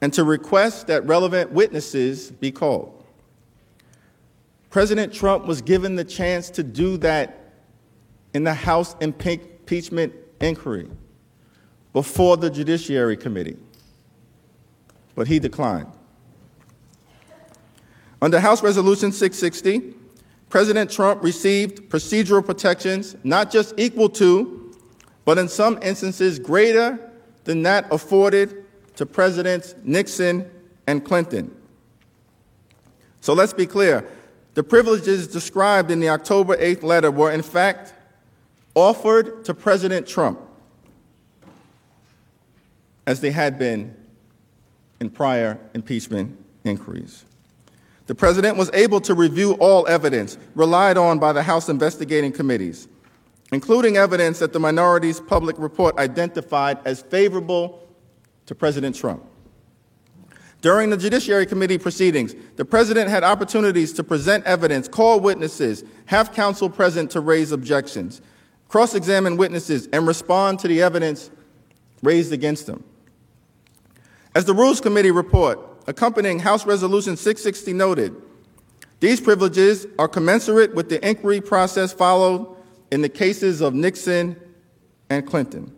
and 0.00 0.12
to 0.12 0.24
request 0.24 0.86
that 0.88 1.06
relevant 1.06 1.50
witnesses 1.50 2.30
be 2.30 2.52
called. 2.52 3.04
President 4.70 5.12
Trump 5.12 5.46
was 5.46 5.62
given 5.62 5.94
the 5.94 6.04
chance 6.04 6.50
to 6.50 6.62
do 6.62 6.96
that 6.98 7.52
in 8.34 8.44
the 8.44 8.52
House 8.52 8.96
impeachment 9.00 10.12
inquiry 10.40 10.88
before 11.92 12.36
the 12.36 12.50
Judiciary 12.50 13.16
Committee, 13.16 13.56
but 15.14 15.28
he 15.28 15.38
declined. 15.38 15.86
Under 18.20 18.40
House 18.40 18.62
Resolution 18.62 19.12
660, 19.12 19.94
President 20.48 20.90
Trump 20.90 21.22
received 21.22 21.88
procedural 21.88 22.44
protections 22.44 23.16
not 23.22 23.50
just 23.50 23.74
equal 23.76 24.08
to, 24.08 24.63
but 25.24 25.38
in 25.38 25.48
some 25.48 25.78
instances 25.82 26.38
greater 26.38 26.98
than 27.44 27.62
that 27.62 27.86
afforded 27.90 28.64
to 28.96 29.06
Presidents 29.06 29.74
Nixon 29.82 30.50
and 30.86 31.04
Clinton. 31.04 31.54
So 33.20 33.32
let's 33.32 33.52
be 33.52 33.66
clear 33.66 34.06
the 34.54 34.62
privileges 34.62 35.26
described 35.26 35.90
in 35.90 36.00
the 36.00 36.08
October 36.08 36.56
8th 36.56 36.82
letter 36.82 37.10
were, 37.10 37.32
in 37.32 37.42
fact, 37.42 37.94
offered 38.74 39.44
to 39.44 39.54
President 39.54 40.06
Trump 40.06 40.40
as 43.06 43.20
they 43.20 43.30
had 43.30 43.58
been 43.58 43.94
in 45.00 45.10
prior 45.10 45.58
impeachment 45.74 46.38
inquiries. 46.64 47.24
The 48.06 48.14
president 48.14 48.56
was 48.56 48.70
able 48.72 49.00
to 49.02 49.14
review 49.14 49.52
all 49.54 49.86
evidence 49.86 50.38
relied 50.54 50.96
on 50.96 51.18
by 51.18 51.32
the 51.32 51.42
House 51.42 51.68
investigating 51.68 52.32
committees, 52.32 52.88
including 53.54 53.96
evidence 53.96 54.40
that 54.40 54.52
the 54.52 54.58
minority's 54.58 55.20
public 55.20 55.56
report 55.60 55.96
identified 55.96 56.76
as 56.84 57.02
favorable 57.02 57.88
to 58.46 58.54
President 58.54 58.96
Trump. 58.96 59.24
During 60.60 60.90
the 60.90 60.96
Judiciary 60.96 61.46
Committee 61.46 61.78
proceedings, 61.78 62.34
the 62.56 62.64
President 62.64 63.08
had 63.08 63.22
opportunities 63.22 63.92
to 63.92 64.02
present 64.02 64.44
evidence, 64.44 64.88
call 64.88 65.20
witnesses, 65.20 65.84
have 66.06 66.32
counsel 66.32 66.68
present 66.68 67.12
to 67.12 67.20
raise 67.20 67.52
objections, 67.52 68.20
cross 68.68 68.96
examine 68.96 69.36
witnesses, 69.36 69.88
and 69.92 70.04
respond 70.04 70.58
to 70.58 70.68
the 70.68 70.82
evidence 70.82 71.30
raised 72.02 72.32
against 72.32 72.66
them. 72.66 72.82
As 74.34 74.44
the 74.46 74.54
Rules 74.54 74.80
Committee 74.80 75.12
report 75.12 75.60
accompanying 75.86 76.40
House 76.40 76.66
Resolution 76.66 77.16
660 77.16 77.72
noted, 77.72 78.16
these 78.98 79.20
privileges 79.20 79.86
are 79.96 80.08
commensurate 80.08 80.74
with 80.74 80.88
the 80.88 81.06
inquiry 81.06 81.40
process 81.40 81.92
followed 81.92 82.53
in 82.94 83.02
the 83.02 83.08
cases 83.08 83.60
of 83.60 83.74
Nixon 83.74 84.36
and 85.10 85.26
Clinton. 85.26 85.74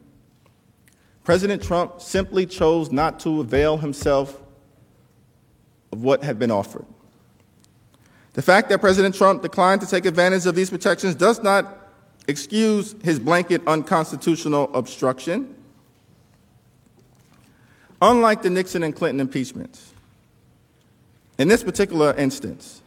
President 1.25 1.63
Trump 1.63 2.03
simply 2.03 2.45
chose 2.45 2.93
not 2.93 3.19
to 3.21 3.41
avail 3.41 3.79
himself 3.79 4.43
of 5.93 6.03
what 6.03 6.23
had 6.23 6.39
been 6.39 6.51
offered. 6.51 6.85
The 8.35 8.43
fact 8.43 8.69
that 8.69 8.83
President 8.83 9.15
Trump 9.15 9.41
declined 9.41 9.81
to 9.81 9.87
take 9.87 10.05
advantage 10.05 10.45
of 10.45 10.55
these 10.55 10.69
protections 10.69 11.15
does 11.15 11.43
not 11.43 11.89
excuse 12.29 12.95
his 13.03 13.19
blanket 13.19 13.63
unconstitutional 13.67 14.71
obstruction. 14.75 15.55
Unlike 18.03 18.43
the 18.43 18.51
Nixon 18.51 18.83
and 18.83 18.95
Clinton 18.95 19.21
impeachments, 19.21 19.95
in 21.39 21.49
this 21.49 21.65
particular 21.65 22.13
instance, 22.13 22.83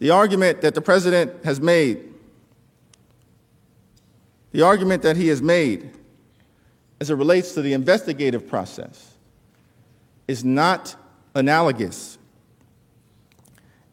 the 0.00 0.10
argument 0.10 0.62
that 0.62 0.74
the 0.74 0.82
president 0.82 1.44
has 1.44 1.60
made, 1.60 2.07
the 4.52 4.62
argument 4.62 5.02
that 5.02 5.16
he 5.16 5.28
has 5.28 5.42
made 5.42 5.90
as 7.00 7.10
it 7.10 7.14
relates 7.14 7.52
to 7.54 7.62
the 7.62 7.72
investigative 7.72 8.48
process, 8.48 9.14
is 10.26 10.44
not 10.44 10.96
analogous. 11.34 12.18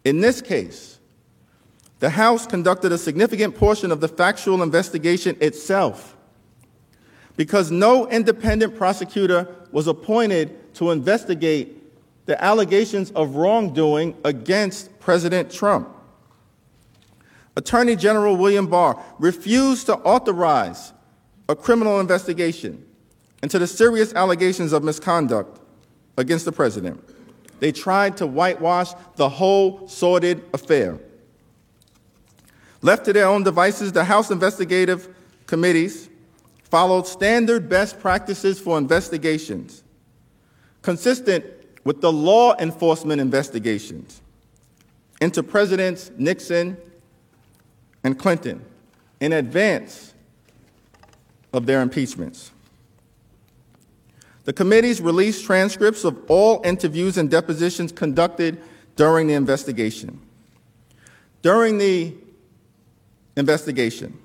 In 0.03 0.21
this 0.21 0.41
case, 0.41 0.99
the 1.99 2.09
House 2.09 2.45
conducted 2.45 2.91
a 2.91 2.97
significant 2.97 3.55
portion 3.55 3.91
of 3.91 4.01
the 4.01 4.07
factual 4.07 4.61
investigation 4.63 5.37
itself 5.39 6.17
because 7.37 7.71
no 7.71 8.07
independent 8.09 8.75
prosecutor 8.75 9.55
was 9.71 9.87
appointed 9.87 10.73
to 10.75 10.91
investigate 10.91 11.81
the 12.25 12.41
allegations 12.43 13.11
of 13.11 13.35
wrongdoing 13.35 14.15
against 14.23 14.97
President 14.99 15.51
Trump. 15.51 15.94
Attorney 17.57 17.95
General 17.95 18.35
William 18.35 18.67
Barr 18.67 19.01
refused 19.19 19.85
to 19.85 19.95
authorize 19.97 20.93
a 21.47 21.55
criminal 21.55 21.99
investigation 21.99 22.85
into 23.41 23.59
the 23.59 23.67
serious 23.67 24.13
allegations 24.13 24.73
of 24.73 24.83
misconduct 24.83 25.59
against 26.17 26.45
the 26.45 26.51
president. 26.51 27.01
They 27.59 27.71
tried 27.71 28.17
to 28.17 28.27
whitewash 28.27 28.91
the 29.15 29.29
whole 29.29 29.87
sordid 29.87 30.43
affair. 30.53 30.99
Left 32.81 33.05
to 33.05 33.13
their 33.13 33.27
own 33.27 33.43
devices, 33.43 33.91
the 33.91 34.03
House 34.03 34.31
investigative 34.31 35.07
committees 35.47 36.09
followed 36.63 37.07
standard 37.07 37.69
best 37.69 37.99
practices 37.99 38.59
for 38.59 38.77
investigations, 38.77 39.83
consistent 40.81 41.45
with 41.83 42.01
the 42.01 42.11
law 42.11 42.55
enforcement 42.57 43.21
investigations 43.21 44.21
into 45.21 45.41
Presidents 45.41 46.11
Nixon 46.17 46.77
and 48.05 48.19
Clinton 48.19 48.63
in 49.19 49.33
advance 49.33 50.13
of 51.51 51.65
their 51.65 51.81
impeachments. 51.81 52.51
The 54.43 54.53
committees 54.53 55.01
released 55.01 55.43
transcripts 55.43 56.03
of 56.03 56.15
all 56.27 56.61
interviews 56.63 57.17
and 57.17 57.31
depositions 57.31 57.91
conducted 57.91 58.61
during 58.95 59.25
the 59.25 59.33
investigation. 59.33 60.21
During 61.41 61.79
the 61.79 62.13
investigation, 63.37 64.15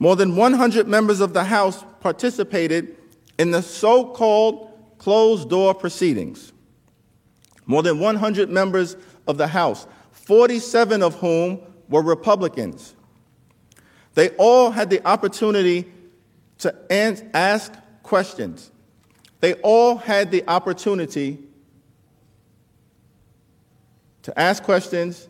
more 0.00 0.16
than 0.16 0.34
100 0.34 0.88
members 0.88 1.20
of 1.20 1.32
the 1.32 1.44
House 1.44 1.84
participated 2.00 2.96
in 3.38 3.52
the 3.52 3.62
so 3.62 4.04
called 4.04 4.72
closed 4.98 5.48
door 5.48 5.74
proceedings. 5.74 6.52
More 7.66 7.84
than 7.84 8.00
100 8.00 8.50
members 8.50 8.96
of 9.28 9.38
the 9.38 9.46
House, 9.46 9.86
47 10.10 11.04
of 11.04 11.14
whom 11.14 11.60
were 11.88 12.02
Republicans. 12.02 12.95
They 14.16 14.30
all 14.30 14.70
had 14.70 14.88
the 14.88 15.06
opportunity 15.06 15.92
to 16.58 16.74
ask 16.90 17.70
questions. 18.02 18.70
They 19.40 19.52
all 19.54 19.98
had 19.98 20.30
the 20.30 20.42
opportunity 20.48 21.38
to 24.22 24.40
ask 24.40 24.62
questions 24.62 25.28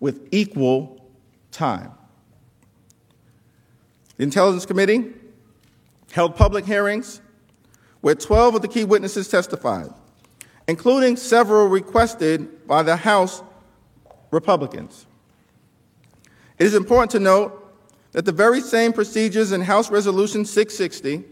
with 0.00 0.28
equal 0.32 1.02
time. 1.50 1.92
The 4.18 4.24
Intelligence 4.24 4.66
Committee 4.66 5.14
held 6.12 6.36
public 6.36 6.66
hearings 6.66 7.22
where 8.02 8.14
12 8.14 8.56
of 8.56 8.62
the 8.62 8.68
key 8.68 8.84
witnesses 8.84 9.28
testified, 9.28 9.88
including 10.68 11.16
several 11.16 11.68
requested 11.68 12.66
by 12.66 12.82
the 12.82 12.96
House 12.96 13.42
Republicans. 14.30 15.06
It 16.58 16.66
is 16.66 16.74
important 16.74 17.12
to 17.12 17.18
note 17.18 17.62
that 18.12 18.24
the 18.24 18.32
very 18.32 18.60
same 18.60 18.92
procedures 18.92 19.52
in 19.52 19.60
House 19.60 19.90
Resolution 19.90 20.44
660 20.44 21.24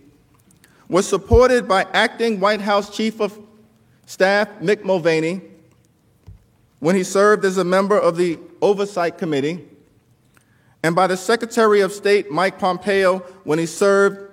was 0.88 1.08
supported 1.08 1.66
by 1.66 1.86
acting 1.92 2.40
White 2.40 2.60
House 2.60 2.94
Chief 2.94 3.20
of 3.20 3.38
Staff 4.06 4.48
Mick 4.60 4.84
Mulvaney 4.84 5.40
when 6.80 6.94
he 6.94 7.02
served 7.02 7.44
as 7.44 7.56
a 7.56 7.64
member 7.64 7.98
of 7.98 8.16
the 8.16 8.38
Oversight 8.60 9.16
Committee, 9.16 9.66
and 10.82 10.94
by 10.94 11.06
the 11.06 11.16
Secretary 11.16 11.80
of 11.80 11.92
State 11.92 12.30
Mike 12.30 12.58
Pompeo 12.58 13.20
when 13.44 13.58
he 13.58 13.64
served 13.64 14.30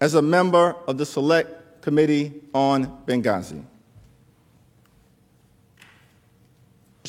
as 0.00 0.14
a 0.14 0.20
member 0.20 0.76
of 0.86 0.98
the 0.98 1.06
Select 1.06 1.80
Committee 1.80 2.34
on 2.52 2.86
Benghazi. 3.06 3.64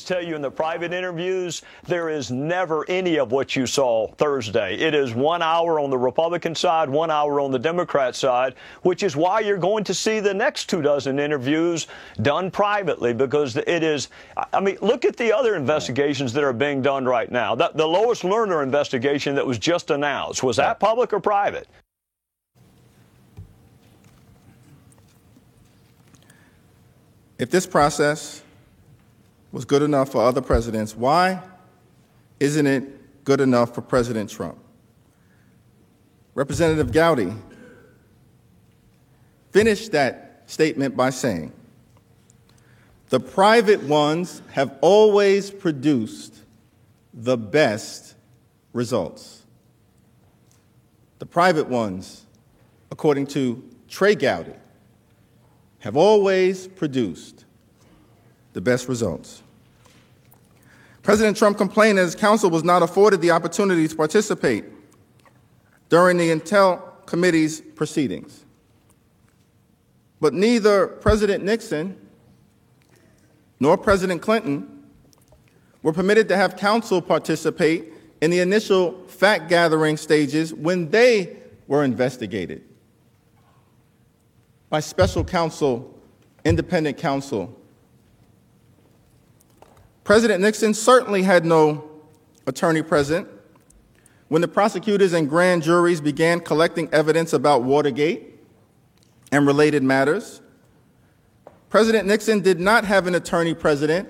Tell 0.06 0.24
you 0.24 0.36
in 0.36 0.42
the 0.42 0.52
private 0.52 0.94
interviews, 0.94 1.62
there 1.88 2.10
is 2.10 2.32
never 2.32 2.90
any 2.90 3.18
of 3.18 3.32
what 3.32 3.56
you 3.56 3.66
saw 3.66 4.08
Thursday. 4.14 4.76
It 4.76 4.94
is 4.94 5.14
one 5.14 5.42
hour 5.42 5.80
on 5.80 5.90
the 5.90 5.98
Republican 5.98 6.56
side, 6.56 6.90
one 6.90 7.12
hour 7.12 7.40
on 7.40 7.52
the 7.52 7.60
Democrat 7.60 8.16
side, 8.16 8.56
which 8.84 9.04
is 9.04 9.16
why 9.16 9.42
you're 9.42 9.58
going 9.58 9.84
to 9.86 9.94
see 9.94 10.20
the 10.20 10.34
next 10.34 10.70
two 10.70 10.82
dozen 10.82 11.20
interviews 11.20 11.88
done 12.22 12.52
privately 12.52 13.14
because 13.14 13.58
it 13.58 13.84
is, 13.84 14.10
I 14.54 14.60
mean, 14.60 14.78
look 14.82 15.04
at 15.04 15.18
the 15.18 15.36
other 15.36 15.56
investigations 15.56 16.32
that 16.34 16.44
are 16.44 16.54
being 16.54 16.82
done 16.82 17.06
right 17.06 17.32
now. 17.32 17.56
The, 17.56 17.72
the 17.76 17.88
Lois 17.88 18.22
Lerner 18.22 18.64
investigation 18.64 19.36
that 19.36 19.46
was 19.46 19.58
just 19.58 19.90
announced, 19.90 20.44
was 20.44 20.58
that 20.58 20.80
public 20.80 21.12
or 21.12 21.20
private? 21.20 21.68
If 27.38 27.52
this 27.52 27.68
process 27.68 28.45
was 29.56 29.64
good 29.64 29.82
enough 29.82 30.12
for 30.12 30.22
other 30.22 30.42
presidents, 30.42 30.98
why 30.98 31.42
isn't 32.42 32.68
it 32.68 33.24
good 33.24 33.40
enough 33.40 33.74
for 33.74 33.80
President 33.80 34.30
Trump? 34.30 34.58
Representative 36.34 36.92
Gowdy 36.92 37.32
finished 39.52 39.94
that 39.94 40.44
statement 40.48 40.98
by 40.98 41.10
saying, 41.10 41.54
the 43.08 43.18
private 43.18 43.82
ones 43.84 44.42
have 44.52 44.78
always 44.82 45.50
produced 45.50 46.36
the 47.14 47.38
best 47.38 48.16
results. 48.74 49.44
The 51.20 51.26
private 51.26 51.70
ones, 51.70 52.26
according 52.92 53.28
to 53.28 53.64
Trey 53.88 54.16
Gowdy, 54.16 54.52
have 55.80 55.96
always 55.96 56.68
produced 56.68 57.46
the 58.52 58.60
best 58.60 58.90
results. 58.90 59.44
President 61.06 61.38
Trump 61.38 61.56
complained 61.56 62.00
that 62.00 62.06
his 62.06 62.16
counsel 62.16 62.50
was 62.50 62.64
not 62.64 62.82
afforded 62.82 63.22
the 63.22 63.30
opportunity 63.30 63.88
to 63.88 63.96
participate 63.96 64.66
during 65.88 66.18
the 66.18 66.32
Intel 66.32 66.82
Committee's 67.06 67.62
proceedings. 67.62 68.44
But 70.20 70.34
neither 70.34 70.88
President 70.88 71.44
Nixon 71.44 71.96
nor 73.60 73.78
President 73.78 74.24
Clinton 74.24 74.84
were 75.84 75.94
permitted 75.94 76.28
to 76.30 76.38
have 76.38 76.58
counsel 76.58 77.04
participate 77.04 77.94
in 78.22 78.32
the 78.32 78.40
initial 78.40 79.08
fact 79.08 79.48
gathering 79.48 79.98
stages 79.98 80.56
when 80.56 80.90
they 80.90 81.38
were 81.68 81.84
investigated 81.84 82.64
by 84.72 84.80
special 84.80 85.24
counsel, 85.24 85.96
independent 86.44 86.98
counsel, 86.98 87.56
President 90.06 90.40
Nixon 90.40 90.76
certainly 90.76 91.24
had 91.24 91.46
no 91.46 91.84
attorney 92.46 92.84
present 92.84 93.28
when 94.28 94.40
the 94.40 94.48
prosecutors 94.48 95.14
and 95.14 95.28
grand 95.28 95.64
juries 95.64 96.00
began 96.00 96.40
collecting 96.40 96.88
evidence 96.94 97.34
about 97.34 97.64
Watergate 97.64 98.40
and 99.32 99.48
related 99.48 99.82
matters. 99.82 100.42
President 101.70 102.08
Nixon 102.08 102.42
did 102.42 102.60
not 102.60 102.86
have 102.86 103.08
an 103.08 103.16
attorney 103.16 103.56
president 103.56 104.08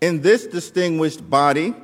in 0.00 0.20
this 0.20 0.46
distinguished 0.46 1.28
body 1.28 1.74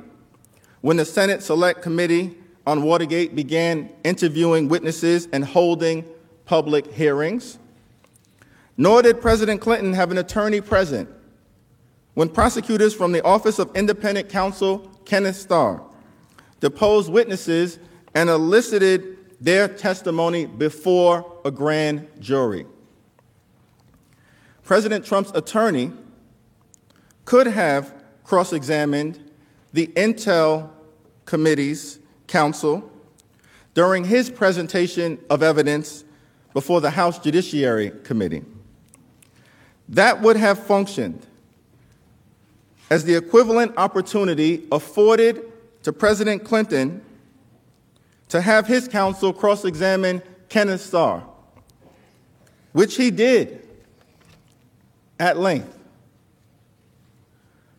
when 0.81 0.97
the 0.97 1.05
Senate 1.05 1.43
Select 1.43 1.83
Committee 1.83 2.39
on 2.65 2.85
Watergate 2.85 3.35
began 3.35 3.91
interviewing 4.05 4.69
witnesses 4.69 5.27
and 5.33 5.45
holding 5.45 6.05
public 6.45 6.87
hearings. 6.93 7.59
Nor 8.77 9.03
did 9.03 9.21
President 9.21 9.61
Clinton 9.61 9.95
have 9.95 10.13
an 10.13 10.19
attorney 10.19 10.61
present 10.61 11.09
when 12.15 12.29
prosecutors 12.29 12.95
from 12.95 13.13
the 13.13 13.23
Office 13.23 13.59
of 13.59 13.75
Independent 13.77 14.29
Counsel 14.29 14.79
Kenneth 15.05 15.37
Starr 15.37 15.83
deposed 16.61 17.11
witnesses 17.11 17.79
and 18.15 18.29
elicited 18.29 19.17
their 19.41 19.69
testimony 19.69 20.47
before 20.47 21.39
a 21.45 21.51
grand 21.51 22.07
jury. 22.19 22.67
President 24.63 25.05
Trump's 25.05 25.33
attorney 25.35 25.93
could 27.25 27.47
have 27.47 27.95
cross 28.25 28.53
examined 28.53 29.19
the 29.73 29.87
Intel 29.89 30.71
Committee's 31.25 31.99
counsel 32.27 32.91
during 33.75 34.05
his 34.05 34.31
presentation 34.31 35.19
of 35.31 35.43
evidence 35.43 36.05
before 36.53 36.81
the 36.81 36.91
House 36.91 37.19
Judiciary 37.19 37.93
Committee. 38.05 38.45
That 39.89 40.21
would 40.21 40.37
have 40.37 40.65
functioned 40.67 41.27
as 42.91 43.05
the 43.05 43.15
equivalent 43.15 43.73
opportunity 43.77 44.67
afforded 44.73 45.45
to 45.85 45.93
President 45.93 46.45
Clinton 46.45 47.03
to 48.29 48.41
have 48.41 48.67
his 48.67 48.89
counsel 48.89 49.33
cross 49.33 49.65
examine 49.65 50.21
Kenneth 50.49 50.83
Starr, 50.83 51.25
which 52.73 52.97
he 52.97 53.11
did 53.11 53.67
at 55.19 55.39
length. 55.39 55.79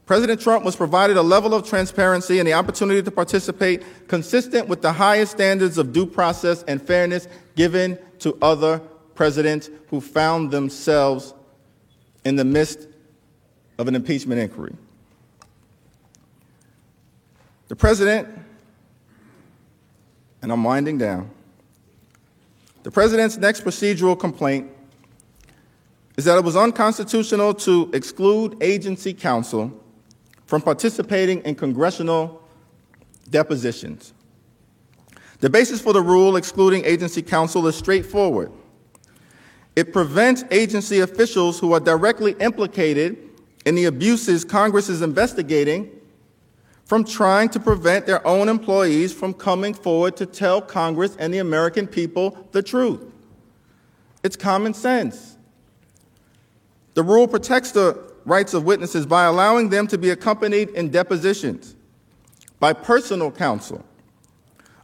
President 0.05 0.41
Trump 0.41 0.65
was 0.65 0.75
provided 0.75 1.15
a 1.15 1.21
level 1.21 1.53
of 1.53 1.67
transparency 1.67 2.39
and 2.39 2.47
the 2.47 2.53
opportunity 2.53 3.01
to 3.01 3.11
participate 3.11 3.83
consistent 4.09 4.67
with 4.67 4.81
the 4.81 4.91
highest 4.91 5.31
standards 5.33 5.77
of 5.77 5.93
due 5.93 6.05
process 6.05 6.63
and 6.63 6.81
fairness 6.81 7.27
given 7.55 7.97
to 8.19 8.37
other 8.41 8.79
presidents 9.15 9.69
who 9.89 10.01
found 10.01 10.51
themselves 10.51 11.33
in 12.25 12.35
the 12.35 12.43
midst 12.43 12.87
of 13.77 13.87
an 13.87 13.95
impeachment 13.95 14.39
inquiry. 14.39 14.73
The 17.71 17.77
president, 17.77 18.27
and 20.41 20.51
I'm 20.51 20.61
winding 20.61 20.97
down, 20.97 21.31
the 22.83 22.91
president's 22.91 23.37
next 23.37 23.63
procedural 23.63 24.19
complaint 24.19 24.69
is 26.17 26.25
that 26.25 26.37
it 26.37 26.43
was 26.43 26.57
unconstitutional 26.57 27.53
to 27.53 27.89
exclude 27.93 28.61
agency 28.61 29.13
counsel 29.13 29.71
from 30.47 30.61
participating 30.61 31.39
in 31.43 31.55
congressional 31.55 32.43
depositions. 33.29 34.13
The 35.39 35.49
basis 35.49 35.79
for 35.79 35.93
the 35.93 36.01
rule 36.01 36.35
excluding 36.35 36.83
agency 36.83 37.21
counsel 37.21 37.65
is 37.67 37.77
straightforward. 37.77 38.51
It 39.77 39.93
prevents 39.93 40.43
agency 40.51 40.99
officials 40.99 41.57
who 41.57 41.71
are 41.71 41.79
directly 41.79 42.35
implicated 42.41 43.29
in 43.65 43.75
the 43.75 43.85
abuses 43.85 44.43
Congress 44.43 44.89
is 44.89 45.01
investigating 45.01 46.00
from 46.91 47.05
trying 47.05 47.47
to 47.47 47.57
prevent 47.57 48.05
their 48.05 48.27
own 48.27 48.49
employees 48.49 49.13
from 49.13 49.33
coming 49.33 49.73
forward 49.73 50.17
to 50.17 50.25
tell 50.25 50.61
Congress 50.61 51.15
and 51.19 51.33
the 51.33 51.37
American 51.37 51.87
people 51.87 52.37
the 52.51 52.61
truth. 52.61 53.01
It's 54.23 54.35
common 54.35 54.73
sense. 54.73 55.37
The 56.95 57.01
rule 57.01 57.29
protects 57.29 57.71
the 57.71 57.97
rights 58.25 58.53
of 58.53 58.65
witnesses 58.65 59.05
by 59.05 59.23
allowing 59.23 59.69
them 59.69 59.87
to 59.87 59.97
be 59.97 60.09
accompanied 60.09 60.67
in 60.71 60.89
depositions 60.89 61.77
by 62.59 62.73
personal 62.73 63.31
counsel, 63.31 63.85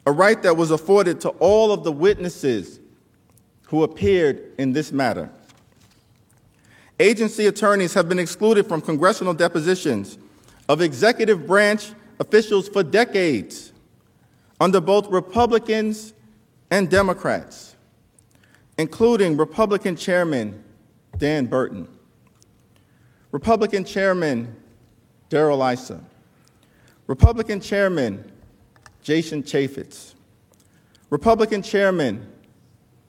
a 0.05 0.11
right 0.13 0.41
that 0.43 0.55
was 0.55 0.71
afforded 0.71 1.19
to 1.19 1.29
all 1.39 1.73
of 1.73 1.83
the 1.83 1.91
witnesses 1.91 2.79
who 3.63 3.83
appeared 3.83 4.53
in 4.57 4.71
this 4.71 4.93
matter. 4.93 5.29
Agency 7.01 7.47
attorneys 7.47 7.93
have 7.95 8.07
been 8.07 8.17
excluded 8.17 8.65
from 8.65 8.79
congressional 8.79 9.33
depositions 9.33 10.17
of 10.69 10.81
executive 10.81 11.47
branch 11.47 11.91
officials 12.19 12.67
for 12.67 12.83
decades 12.83 13.71
under 14.59 14.81
both 14.81 15.07
Republicans 15.09 16.13
and 16.71 16.89
Democrats. 16.89 17.75
including 18.77 19.35
Republican 19.37 19.95
Chairman 19.95 20.63
Dan 21.17 21.47
Burton, 21.47 21.87
Republican 23.31 23.83
Chairman 23.83 24.55
Darrell 25.29 25.63
Issa, 25.63 25.99
Republican 27.07 27.59
Chairman 27.59 28.31
Jason 29.01 29.41
Chaffetz, 29.41 30.13
Republican 31.09 31.61
Chairman 31.61 32.27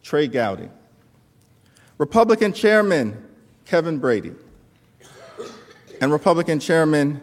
Trey 0.02 0.26
Gowdy, 0.26 0.68
Republican 1.98 2.52
Chairman 2.52 3.22
Kevin 3.66 3.98
Brady, 3.98 4.32
and 6.00 6.10
Republican 6.10 6.60
Chairman 6.60 7.20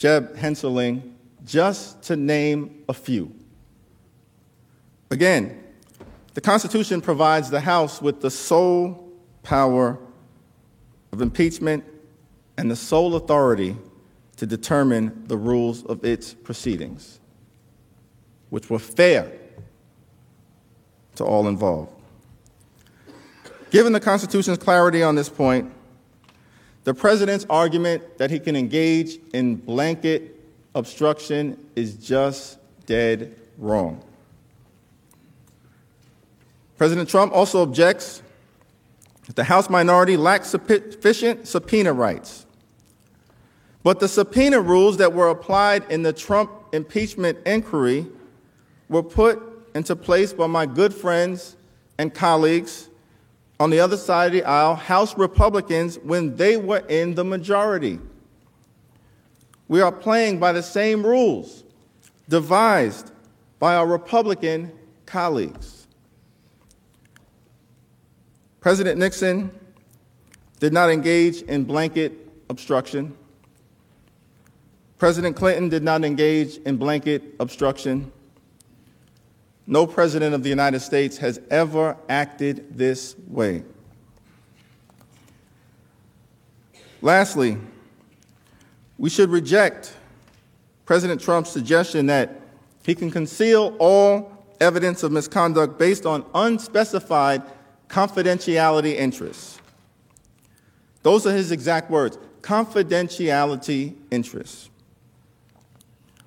Jeb 0.00 0.34
Hensarling, 0.34 1.12
just 1.44 2.00
to 2.04 2.16
name 2.16 2.84
a 2.88 2.94
few. 2.94 3.34
Again, 5.10 5.62
the 6.32 6.40
Constitution 6.40 7.02
provides 7.02 7.50
the 7.50 7.60
House 7.60 8.00
with 8.00 8.22
the 8.22 8.30
sole 8.30 9.12
power 9.42 9.98
of 11.12 11.20
impeachment 11.20 11.84
and 12.56 12.70
the 12.70 12.76
sole 12.76 13.14
authority 13.14 13.76
to 14.38 14.46
determine 14.46 15.24
the 15.26 15.36
rules 15.36 15.84
of 15.84 16.02
its 16.02 16.32
proceedings, 16.32 17.20
which 18.48 18.70
were 18.70 18.78
fair 18.78 19.30
to 21.16 21.24
all 21.24 21.46
involved. 21.46 21.92
Given 23.70 23.92
the 23.92 24.00
Constitution's 24.00 24.56
clarity 24.56 25.02
on 25.02 25.14
this 25.14 25.28
point, 25.28 25.70
the 26.84 26.94
President's 26.94 27.46
argument 27.50 28.18
that 28.18 28.30
he 28.30 28.38
can 28.38 28.56
engage 28.56 29.18
in 29.32 29.56
blanket 29.56 30.40
obstruction 30.74 31.56
is 31.76 31.94
just 31.94 32.58
dead 32.86 33.34
wrong. 33.58 34.02
President 36.78 37.08
Trump 37.08 37.32
also 37.32 37.62
objects 37.62 38.22
that 39.26 39.36
the 39.36 39.44
House 39.44 39.68
minority 39.68 40.16
lacks 40.16 40.48
sufficient 40.48 41.46
subpoena 41.46 41.92
rights. 41.92 42.46
But 43.82 44.00
the 44.00 44.08
subpoena 44.08 44.60
rules 44.60 44.96
that 44.98 45.12
were 45.12 45.28
applied 45.28 45.90
in 45.90 46.02
the 46.02 46.12
Trump 46.12 46.50
impeachment 46.72 47.38
inquiry 47.46 48.06
were 48.88 49.02
put 49.02 49.40
into 49.74 49.94
place 49.94 50.32
by 50.32 50.46
my 50.46 50.66
good 50.66 50.92
friends 50.92 51.56
and 51.98 52.12
colleagues 52.12 52.89
on 53.60 53.68
the 53.68 53.78
other 53.78 53.98
side 53.98 54.28
of 54.28 54.32
the 54.32 54.42
aisle, 54.42 54.74
House 54.74 55.16
Republicans, 55.18 55.98
when 55.98 56.34
they 56.36 56.56
were 56.56 56.82
in 56.88 57.14
the 57.14 57.22
majority. 57.22 58.00
We 59.68 59.82
are 59.82 59.92
playing 59.92 60.40
by 60.40 60.52
the 60.52 60.62
same 60.62 61.06
rules 61.06 61.62
devised 62.26 63.12
by 63.58 63.76
our 63.76 63.86
Republican 63.86 64.72
colleagues. 65.04 65.86
President 68.60 68.98
Nixon 68.98 69.50
did 70.58 70.72
not 70.72 70.90
engage 70.90 71.42
in 71.42 71.64
blanket 71.64 72.12
obstruction. 72.48 73.14
President 74.96 75.36
Clinton 75.36 75.68
did 75.68 75.82
not 75.82 76.02
engage 76.02 76.56
in 76.58 76.78
blanket 76.78 77.22
obstruction. 77.38 78.10
No 79.70 79.86
president 79.86 80.34
of 80.34 80.42
the 80.42 80.48
United 80.48 80.80
States 80.80 81.18
has 81.18 81.40
ever 81.48 81.96
acted 82.08 82.76
this 82.76 83.14
way. 83.28 83.62
Lastly, 87.00 87.56
we 88.98 89.08
should 89.08 89.30
reject 89.30 89.94
President 90.86 91.20
Trump's 91.20 91.50
suggestion 91.50 92.06
that 92.06 92.40
he 92.84 92.96
can 92.96 93.12
conceal 93.12 93.76
all 93.78 94.44
evidence 94.60 95.04
of 95.04 95.12
misconduct 95.12 95.78
based 95.78 96.04
on 96.04 96.26
unspecified 96.34 97.40
confidentiality 97.86 98.96
interests. 98.96 99.60
Those 101.04 101.28
are 101.28 101.32
his 101.32 101.52
exact 101.52 101.92
words 101.92 102.18
confidentiality 102.42 103.94
interests. 104.10 104.68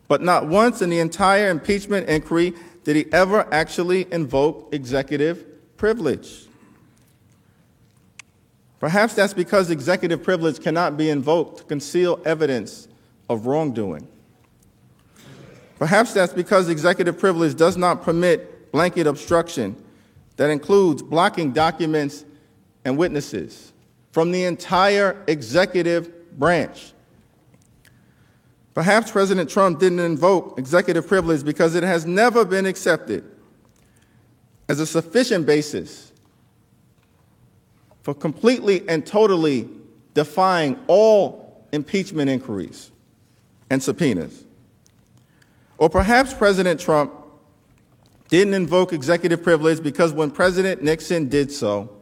But 0.08 0.22
not 0.22 0.48
once 0.48 0.82
in 0.82 0.90
the 0.90 1.00
entire 1.00 1.50
impeachment 1.50 2.08
inquiry 2.08 2.54
did 2.84 2.96
he 2.96 3.06
ever 3.12 3.48
actually 3.54 4.12
invoke 4.12 4.70
executive 4.74 5.78
privilege. 5.78 6.46
Perhaps 8.80 9.16
that's 9.16 9.34
because 9.34 9.70
executive 9.70 10.24
privilege 10.24 10.62
cannot 10.62 10.98
be 10.98 11.10
invoked 11.10 11.60
to 11.60 11.64
conceal 11.64 12.22
evidence 12.26 12.88
of 13.30 13.46
wrongdoing. 13.46 14.08
Perhaps 15.80 16.14
that's 16.14 16.34
because 16.34 16.70
executive 16.70 17.18
privilege 17.18 17.56
does 17.56 17.78
not 17.78 18.04
permit 18.04 18.72
blanket 18.72 19.08
obstruction 19.08 19.76
that 20.38 20.50
includes 20.50 21.02
blocking 21.02 21.52
documents 21.52 22.26
and 22.86 22.98
witnesses 22.98 23.74
from 24.12 24.32
the 24.32 24.44
entire 24.44 25.22
executive 25.28 26.38
branch. 26.38 26.94
Perhaps 28.74 29.12
President 29.12 29.50
Trump 29.50 29.80
didn't 29.80 30.00
invoke 30.00 30.58
executive 30.58 31.08
privilege 31.08 31.44
because 31.44 31.76
it 31.76 31.84
has 31.84 32.06
never 32.06 32.44
been 32.44 32.66
accepted 32.66 33.24
as 34.68 34.80
a 34.80 34.86
sufficient 34.86 35.46
basis 35.46 36.12
for 38.02 38.14
completely 38.14 38.88
and 38.90 39.06
totally 39.06 39.70
defying 40.14 40.80
all 40.88 41.66
impeachment 41.72 42.30
inquiries 42.30 42.92
and 43.70 43.82
subpoenas. 43.82 44.44
Or 45.78 45.90
perhaps 45.90 46.34
President 46.34 46.80
Trump 46.80 47.14
didn't 48.30 48.54
invoke 48.54 48.94
executive 48.94 49.44
privilege 49.44 49.84
because 49.84 50.14
when 50.14 50.32
President 50.32 50.82
Nixon 50.82 51.30
did 51.30 51.52
so, 51.52 51.96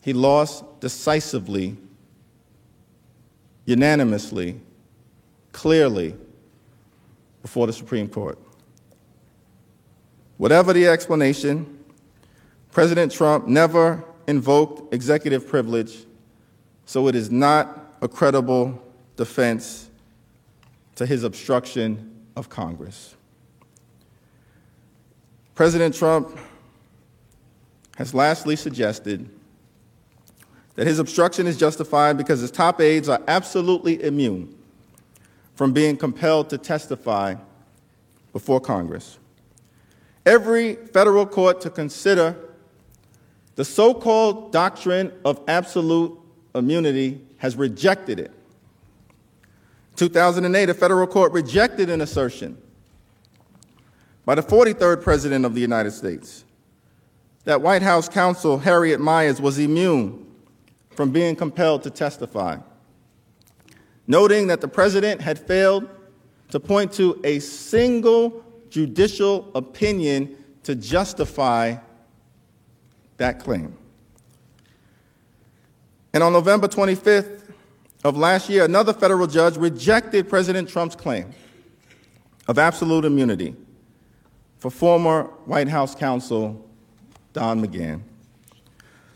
he 0.00 0.12
lost 0.12 0.64
decisively, 0.80 1.76
unanimously, 3.64 4.60
clearly 5.52 6.14
before 7.42 7.66
the 7.66 7.72
Supreme 7.72 8.08
Court. 8.08 8.38
Whatever 10.38 10.72
the 10.72 10.88
explanation, 10.88 11.84
President 12.72 13.12
Trump 13.12 13.46
never 13.46 14.02
invoked 14.26 14.92
executive 14.94 15.46
privilege, 15.46 16.04
so 16.86 17.06
it 17.08 17.14
is 17.14 17.30
not 17.30 17.96
a 18.00 18.08
credible 18.08 18.82
defense 19.16 19.90
to 20.96 21.06
his 21.06 21.22
obstruction 21.24 22.26
of 22.34 22.48
Congress. 22.48 23.14
President 25.54 25.94
Trump 25.94 26.36
has 27.96 28.14
lastly 28.14 28.56
suggested 28.56 29.28
that 30.74 30.86
his 30.86 30.98
obstruction 30.98 31.46
is 31.46 31.58
justified 31.58 32.16
because 32.16 32.40
his 32.40 32.50
top 32.50 32.80
aides 32.80 33.08
are 33.08 33.20
absolutely 33.28 34.02
immune 34.02 34.54
from 35.54 35.72
being 35.72 35.96
compelled 35.96 36.50
to 36.50 36.58
testify 36.58 37.34
before 38.32 38.60
Congress. 38.60 39.18
Every 40.24 40.74
federal 40.74 41.26
court 41.26 41.60
to 41.62 41.70
consider 41.70 42.36
the 43.56 43.64
so 43.64 43.92
called 43.92 44.52
doctrine 44.52 45.12
of 45.24 45.40
absolute 45.48 46.18
immunity 46.54 47.20
has 47.38 47.56
rejected 47.56 48.18
it. 48.18 48.32
2008, 49.96 50.70
a 50.70 50.74
federal 50.74 51.06
court 51.06 51.32
rejected 51.32 51.90
an 51.90 52.00
assertion 52.00 52.56
by 54.24 54.34
the 54.34 54.42
43rd 54.42 55.02
President 55.02 55.44
of 55.44 55.54
the 55.54 55.60
United 55.60 55.90
States 55.90 56.44
that 57.44 57.60
White 57.60 57.82
House 57.82 58.08
counsel 58.08 58.58
Harriet 58.58 59.00
Miers 59.00 59.40
was 59.40 59.58
immune 59.58 60.26
from 60.90 61.10
being 61.10 61.34
compelled 61.34 61.82
to 61.82 61.90
testify, 61.90 62.56
noting 64.12 64.46
that 64.48 64.60
the 64.60 64.68
President 64.68 65.22
had 65.22 65.38
failed 65.38 65.88
to 66.50 66.60
point 66.60 66.92
to 66.92 67.18
a 67.24 67.38
single 67.38 68.44
judicial 68.68 69.50
opinion 69.54 70.36
to 70.62 70.74
justify 70.74 71.74
that 73.16 73.40
claim. 73.40 73.74
And 76.12 76.22
on 76.22 76.34
November 76.34 76.68
25th 76.68 77.40
of 78.04 78.18
last 78.18 78.50
year, 78.50 78.66
another 78.66 78.92
federal 78.92 79.26
judge 79.26 79.56
rejected 79.56 80.28
President 80.28 80.68
Trump's 80.68 80.94
claim 80.94 81.32
of 82.48 82.58
absolute 82.58 83.06
immunity 83.06 83.56
for 84.58 84.70
former 84.70 85.22
White 85.46 85.68
House 85.68 85.94
counsel 85.94 86.68
Don 87.32 87.66
McGahn. 87.66 88.02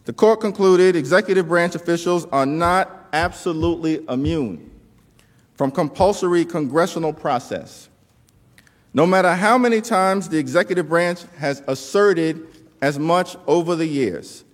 The 0.07 0.14
court 0.14 0.40
concluded 0.40 0.97
executive 0.97 1.49
branch 1.49 1.74
officials 1.74 2.24
are 2.32 2.47
not 2.47 3.09
absolutely 3.12 4.03
immune 4.09 4.70
from 5.57 5.71
compulsory 5.71 6.45
congressional 6.45 7.13
process. 7.13 7.89
No 8.93 9.07
matter 9.07 9.35
how 9.35 9.59
many 9.59 9.81
times 9.81 10.29
the 10.29 10.39
executive 10.39 10.89
branch 10.89 11.25
has 11.39 11.63
asserted 11.67 12.47
as 12.81 12.99
much 12.99 13.37
over 13.47 13.75
the 13.75 13.87
years, 13.87 14.45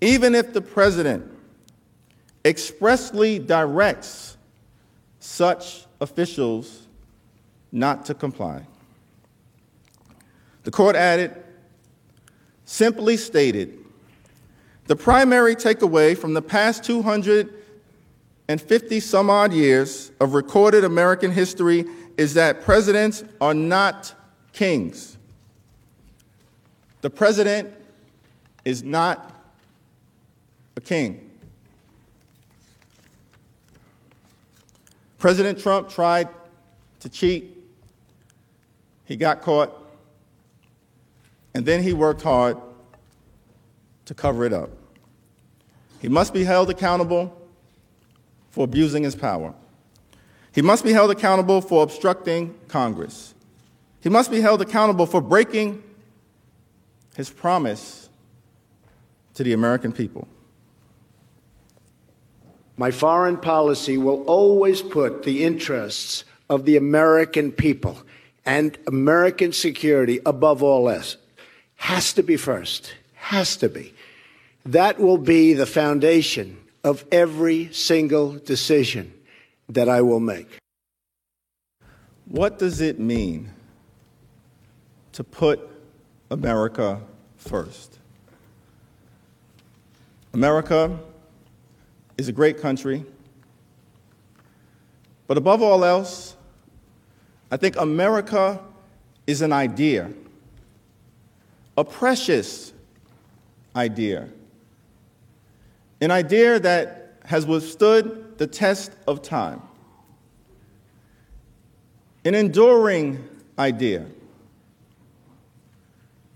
even 0.00 0.34
if 0.34 0.52
the 0.52 0.60
president 0.60 1.30
expressly 2.44 3.38
directs 3.38 4.36
such 5.18 5.86
officials 6.00 6.86
not 7.72 8.04
to 8.04 8.14
comply. 8.14 8.66
The 10.64 10.70
court 10.70 10.96
added 10.96 11.44
Simply 12.64 13.16
stated, 13.16 13.78
the 14.86 14.96
primary 14.96 15.54
takeaway 15.54 16.16
from 16.16 16.34
the 16.34 16.42
past 16.42 16.82
250 18.46 19.00
some 19.00 19.30
odd 19.30 19.54
years 19.54 20.12
of 20.20 20.34
recorded 20.34 20.84
American 20.84 21.30
history 21.30 21.86
is 22.18 22.34
that 22.34 22.62
presidents 22.62 23.24
are 23.40 23.54
not 23.54 24.14
kings. 24.52 25.16
The 27.00 27.08
president 27.08 27.72
is 28.66 28.82
not 28.82 29.32
a 30.76 30.80
king. 30.82 31.30
President 35.18 35.58
Trump 35.58 35.88
tried 35.88 36.28
to 37.00 37.08
cheat. 37.08 37.56
He 39.06 39.16
got 39.16 39.40
caught. 39.40 39.72
And 41.54 41.64
then 41.64 41.82
he 41.82 41.94
worked 41.94 42.20
hard 42.20 42.58
to 44.04 44.12
cover 44.12 44.44
it 44.44 44.52
up. 44.52 44.68
He 46.00 46.08
must 46.08 46.34
be 46.34 46.44
held 46.44 46.68
accountable 46.68 47.40
for 48.54 48.62
abusing 48.62 49.02
his 49.02 49.16
power. 49.16 49.52
He 50.52 50.62
must 50.62 50.84
be 50.84 50.92
held 50.92 51.10
accountable 51.10 51.60
for 51.60 51.82
obstructing 51.82 52.54
Congress. 52.68 53.34
He 54.00 54.08
must 54.08 54.30
be 54.30 54.40
held 54.40 54.62
accountable 54.62 55.06
for 55.06 55.20
breaking 55.20 55.82
his 57.16 57.30
promise 57.30 58.08
to 59.34 59.42
the 59.42 59.52
American 59.52 59.90
people. 59.92 60.28
My 62.76 62.92
foreign 62.92 63.38
policy 63.38 63.98
will 63.98 64.22
always 64.22 64.82
put 64.82 65.24
the 65.24 65.42
interests 65.42 66.22
of 66.48 66.64
the 66.64 66.76
American 66.76 67.50
people 67.50 67.98
and 68.46 68.78
American 68.86 69.52
security 69.52 70.20
above 70.24 70.62
all 70.62 70.88
else. 70.88 71.16
Has 71.74 72.12
to 72.12 72.22
be 72.22 72.36
first. 72.36 72.94
Has 73.14 73.56
to 73.56 73.68
be. 73.68 73.94
That 74.64 75.00
will 75.00 75.18
be 75.18 75.54
the 75.54 75.66
foundation 75.66 76.63
of 76.84 77.04
every 77.10 77.72
single 77.72 78.34
decision 78.34 79.12
that 79.70 79.88
I 79.88 80.02
will 80.02 80.20
make. 80.20 80.58
What 82.26 82.58
does 82.58 82.82
it 82.82 83.00
mean 83.00 83.50
to 85.12 85.24
put 85.24 85.60
America 86.30 87.00
first? 87.36 87.98
America 90.34 90.98
is 92.18 92.28
a 92.28 92.32
great 92.32 92.60
country, 92.60 93.04
but 95.26 95.38
above 95.38 95.62
all 95.62 95.84
else, 95.84 96.36
I 97.50 97.56
think 97.56 97.76
America 97.76 98.60
is 99.26 99.40
an 99.40 99.52
idea, 99.52 100.10
a 101.78 101.84
precious 101.84 102.72
idea, 103.74 104.28
an 106.04 106.10
idea 106.10 106.60
that 106.60 107.14
has 107.24 107.46
withstood 107.46 108.36
the 108.36 108.46
test 108.46 108.92
of 109.08 109.22
time, 109.22 109.62
an 112.26 112.34
enduring 112.34 113.26
idea. 113.58 114.04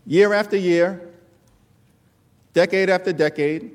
Year 0.07 0.33
after 0.33 0.57
year, 0.57 1.11
decade 2.55 2.89
after 2.89 3.13
decade, 3.13 3.73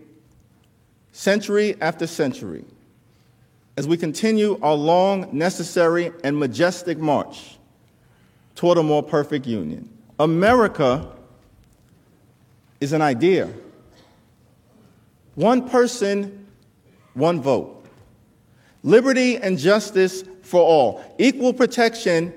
century 1.11 1.75
after 1.79 2.07
century, 2.07 2.65
as 3.77 3.87
we 3.87 3.95
continue 3.95 4.59
our 4.63 4.73
long, 4.73 5.29
necessary, 5.31 6.11
and 6.23 6.35
majestic 6.35 6.97
march 6.97 7.59
toward 8.55 8.79
a 8.79 8.83
more 8.83 9.03
perfect 9.03 9.45
union. 9.45 9.87
America 10.19 11.07
is 12.81 12.93
an 12.93 13.03
idea. 13.03 13.47
One 15.35 15.67
person, 15.67 16.47
one 17.13 17.41
vote. 17.41 17.85
Liberty 18.83 19.37
and 19.37 19.57
justice 19.57 20.23
for 20.41 20.61
all. 20.61 21.15
Equal 21.17 21.53
protection 21.53 22.33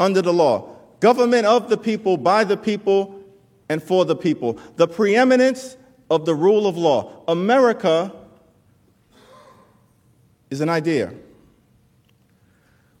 under 0.00 0.22
the 0.22 0.32
law. 0.32 0.76
Government 1.00 1.46
of 1.46 1.68
the 1.68 1.76
people, 1.76 2.16
by 2.16 2.44
the 2.44 2.56
people, 2.56 3.20
and 3.68 3.82
for 3.82 4.04
the 4.04 4.16
people. 4.16 4.58
The 4.76 4.88
preeminence 4.88 5.76
of 6.10 6.26
the 6.26 6.34
rule 6.34 6.66
of 6.66 6.76
law. 6.76 7.22
America 7.28 8.12
is 10.50 10.60
an 10.60 10.68
idea. 10.68 11.12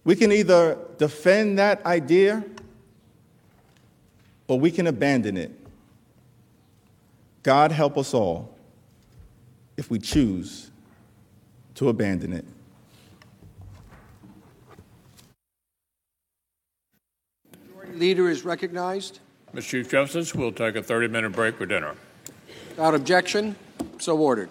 We 0.04 0.16
can 0.16 0.32
either 0.32 0.78
defend 0.98 1.58
that 1.58 1.84
idea 1.86 2.44
or 4.48 4.58
we 4.58 4.70
can 4.70 4.86
abandon 4.86 5.36
it. 5.36 5.52
God 7.42 7.72
help 7.72 7.96
us 7.98 8.14
all 8.14 8.51
if 9.76 9.90
we 9.90 9.98
choose 9.98 10.70
to 11.74 11.88
abandon 11.88 12.32
it. 12.32 12.44
Leader 17.94 18.28
is 18.28 18.44
recognized. 18.44 19.20
Mr. 19.54 19.62
Chief 19.62 19.90
Justice, 19.90 20.34
we'll 20.34 20.52
take 20.52 20.76
a 20.76 20.82
30-minute 20.82 21.32
break 21.32 21.56
for 21.58 21.66
dinner. 21.66 21.94
Without 22.70 22.94
objection, 22.94 23.54
so 23.98 24.16
ordered. 24.16 24.48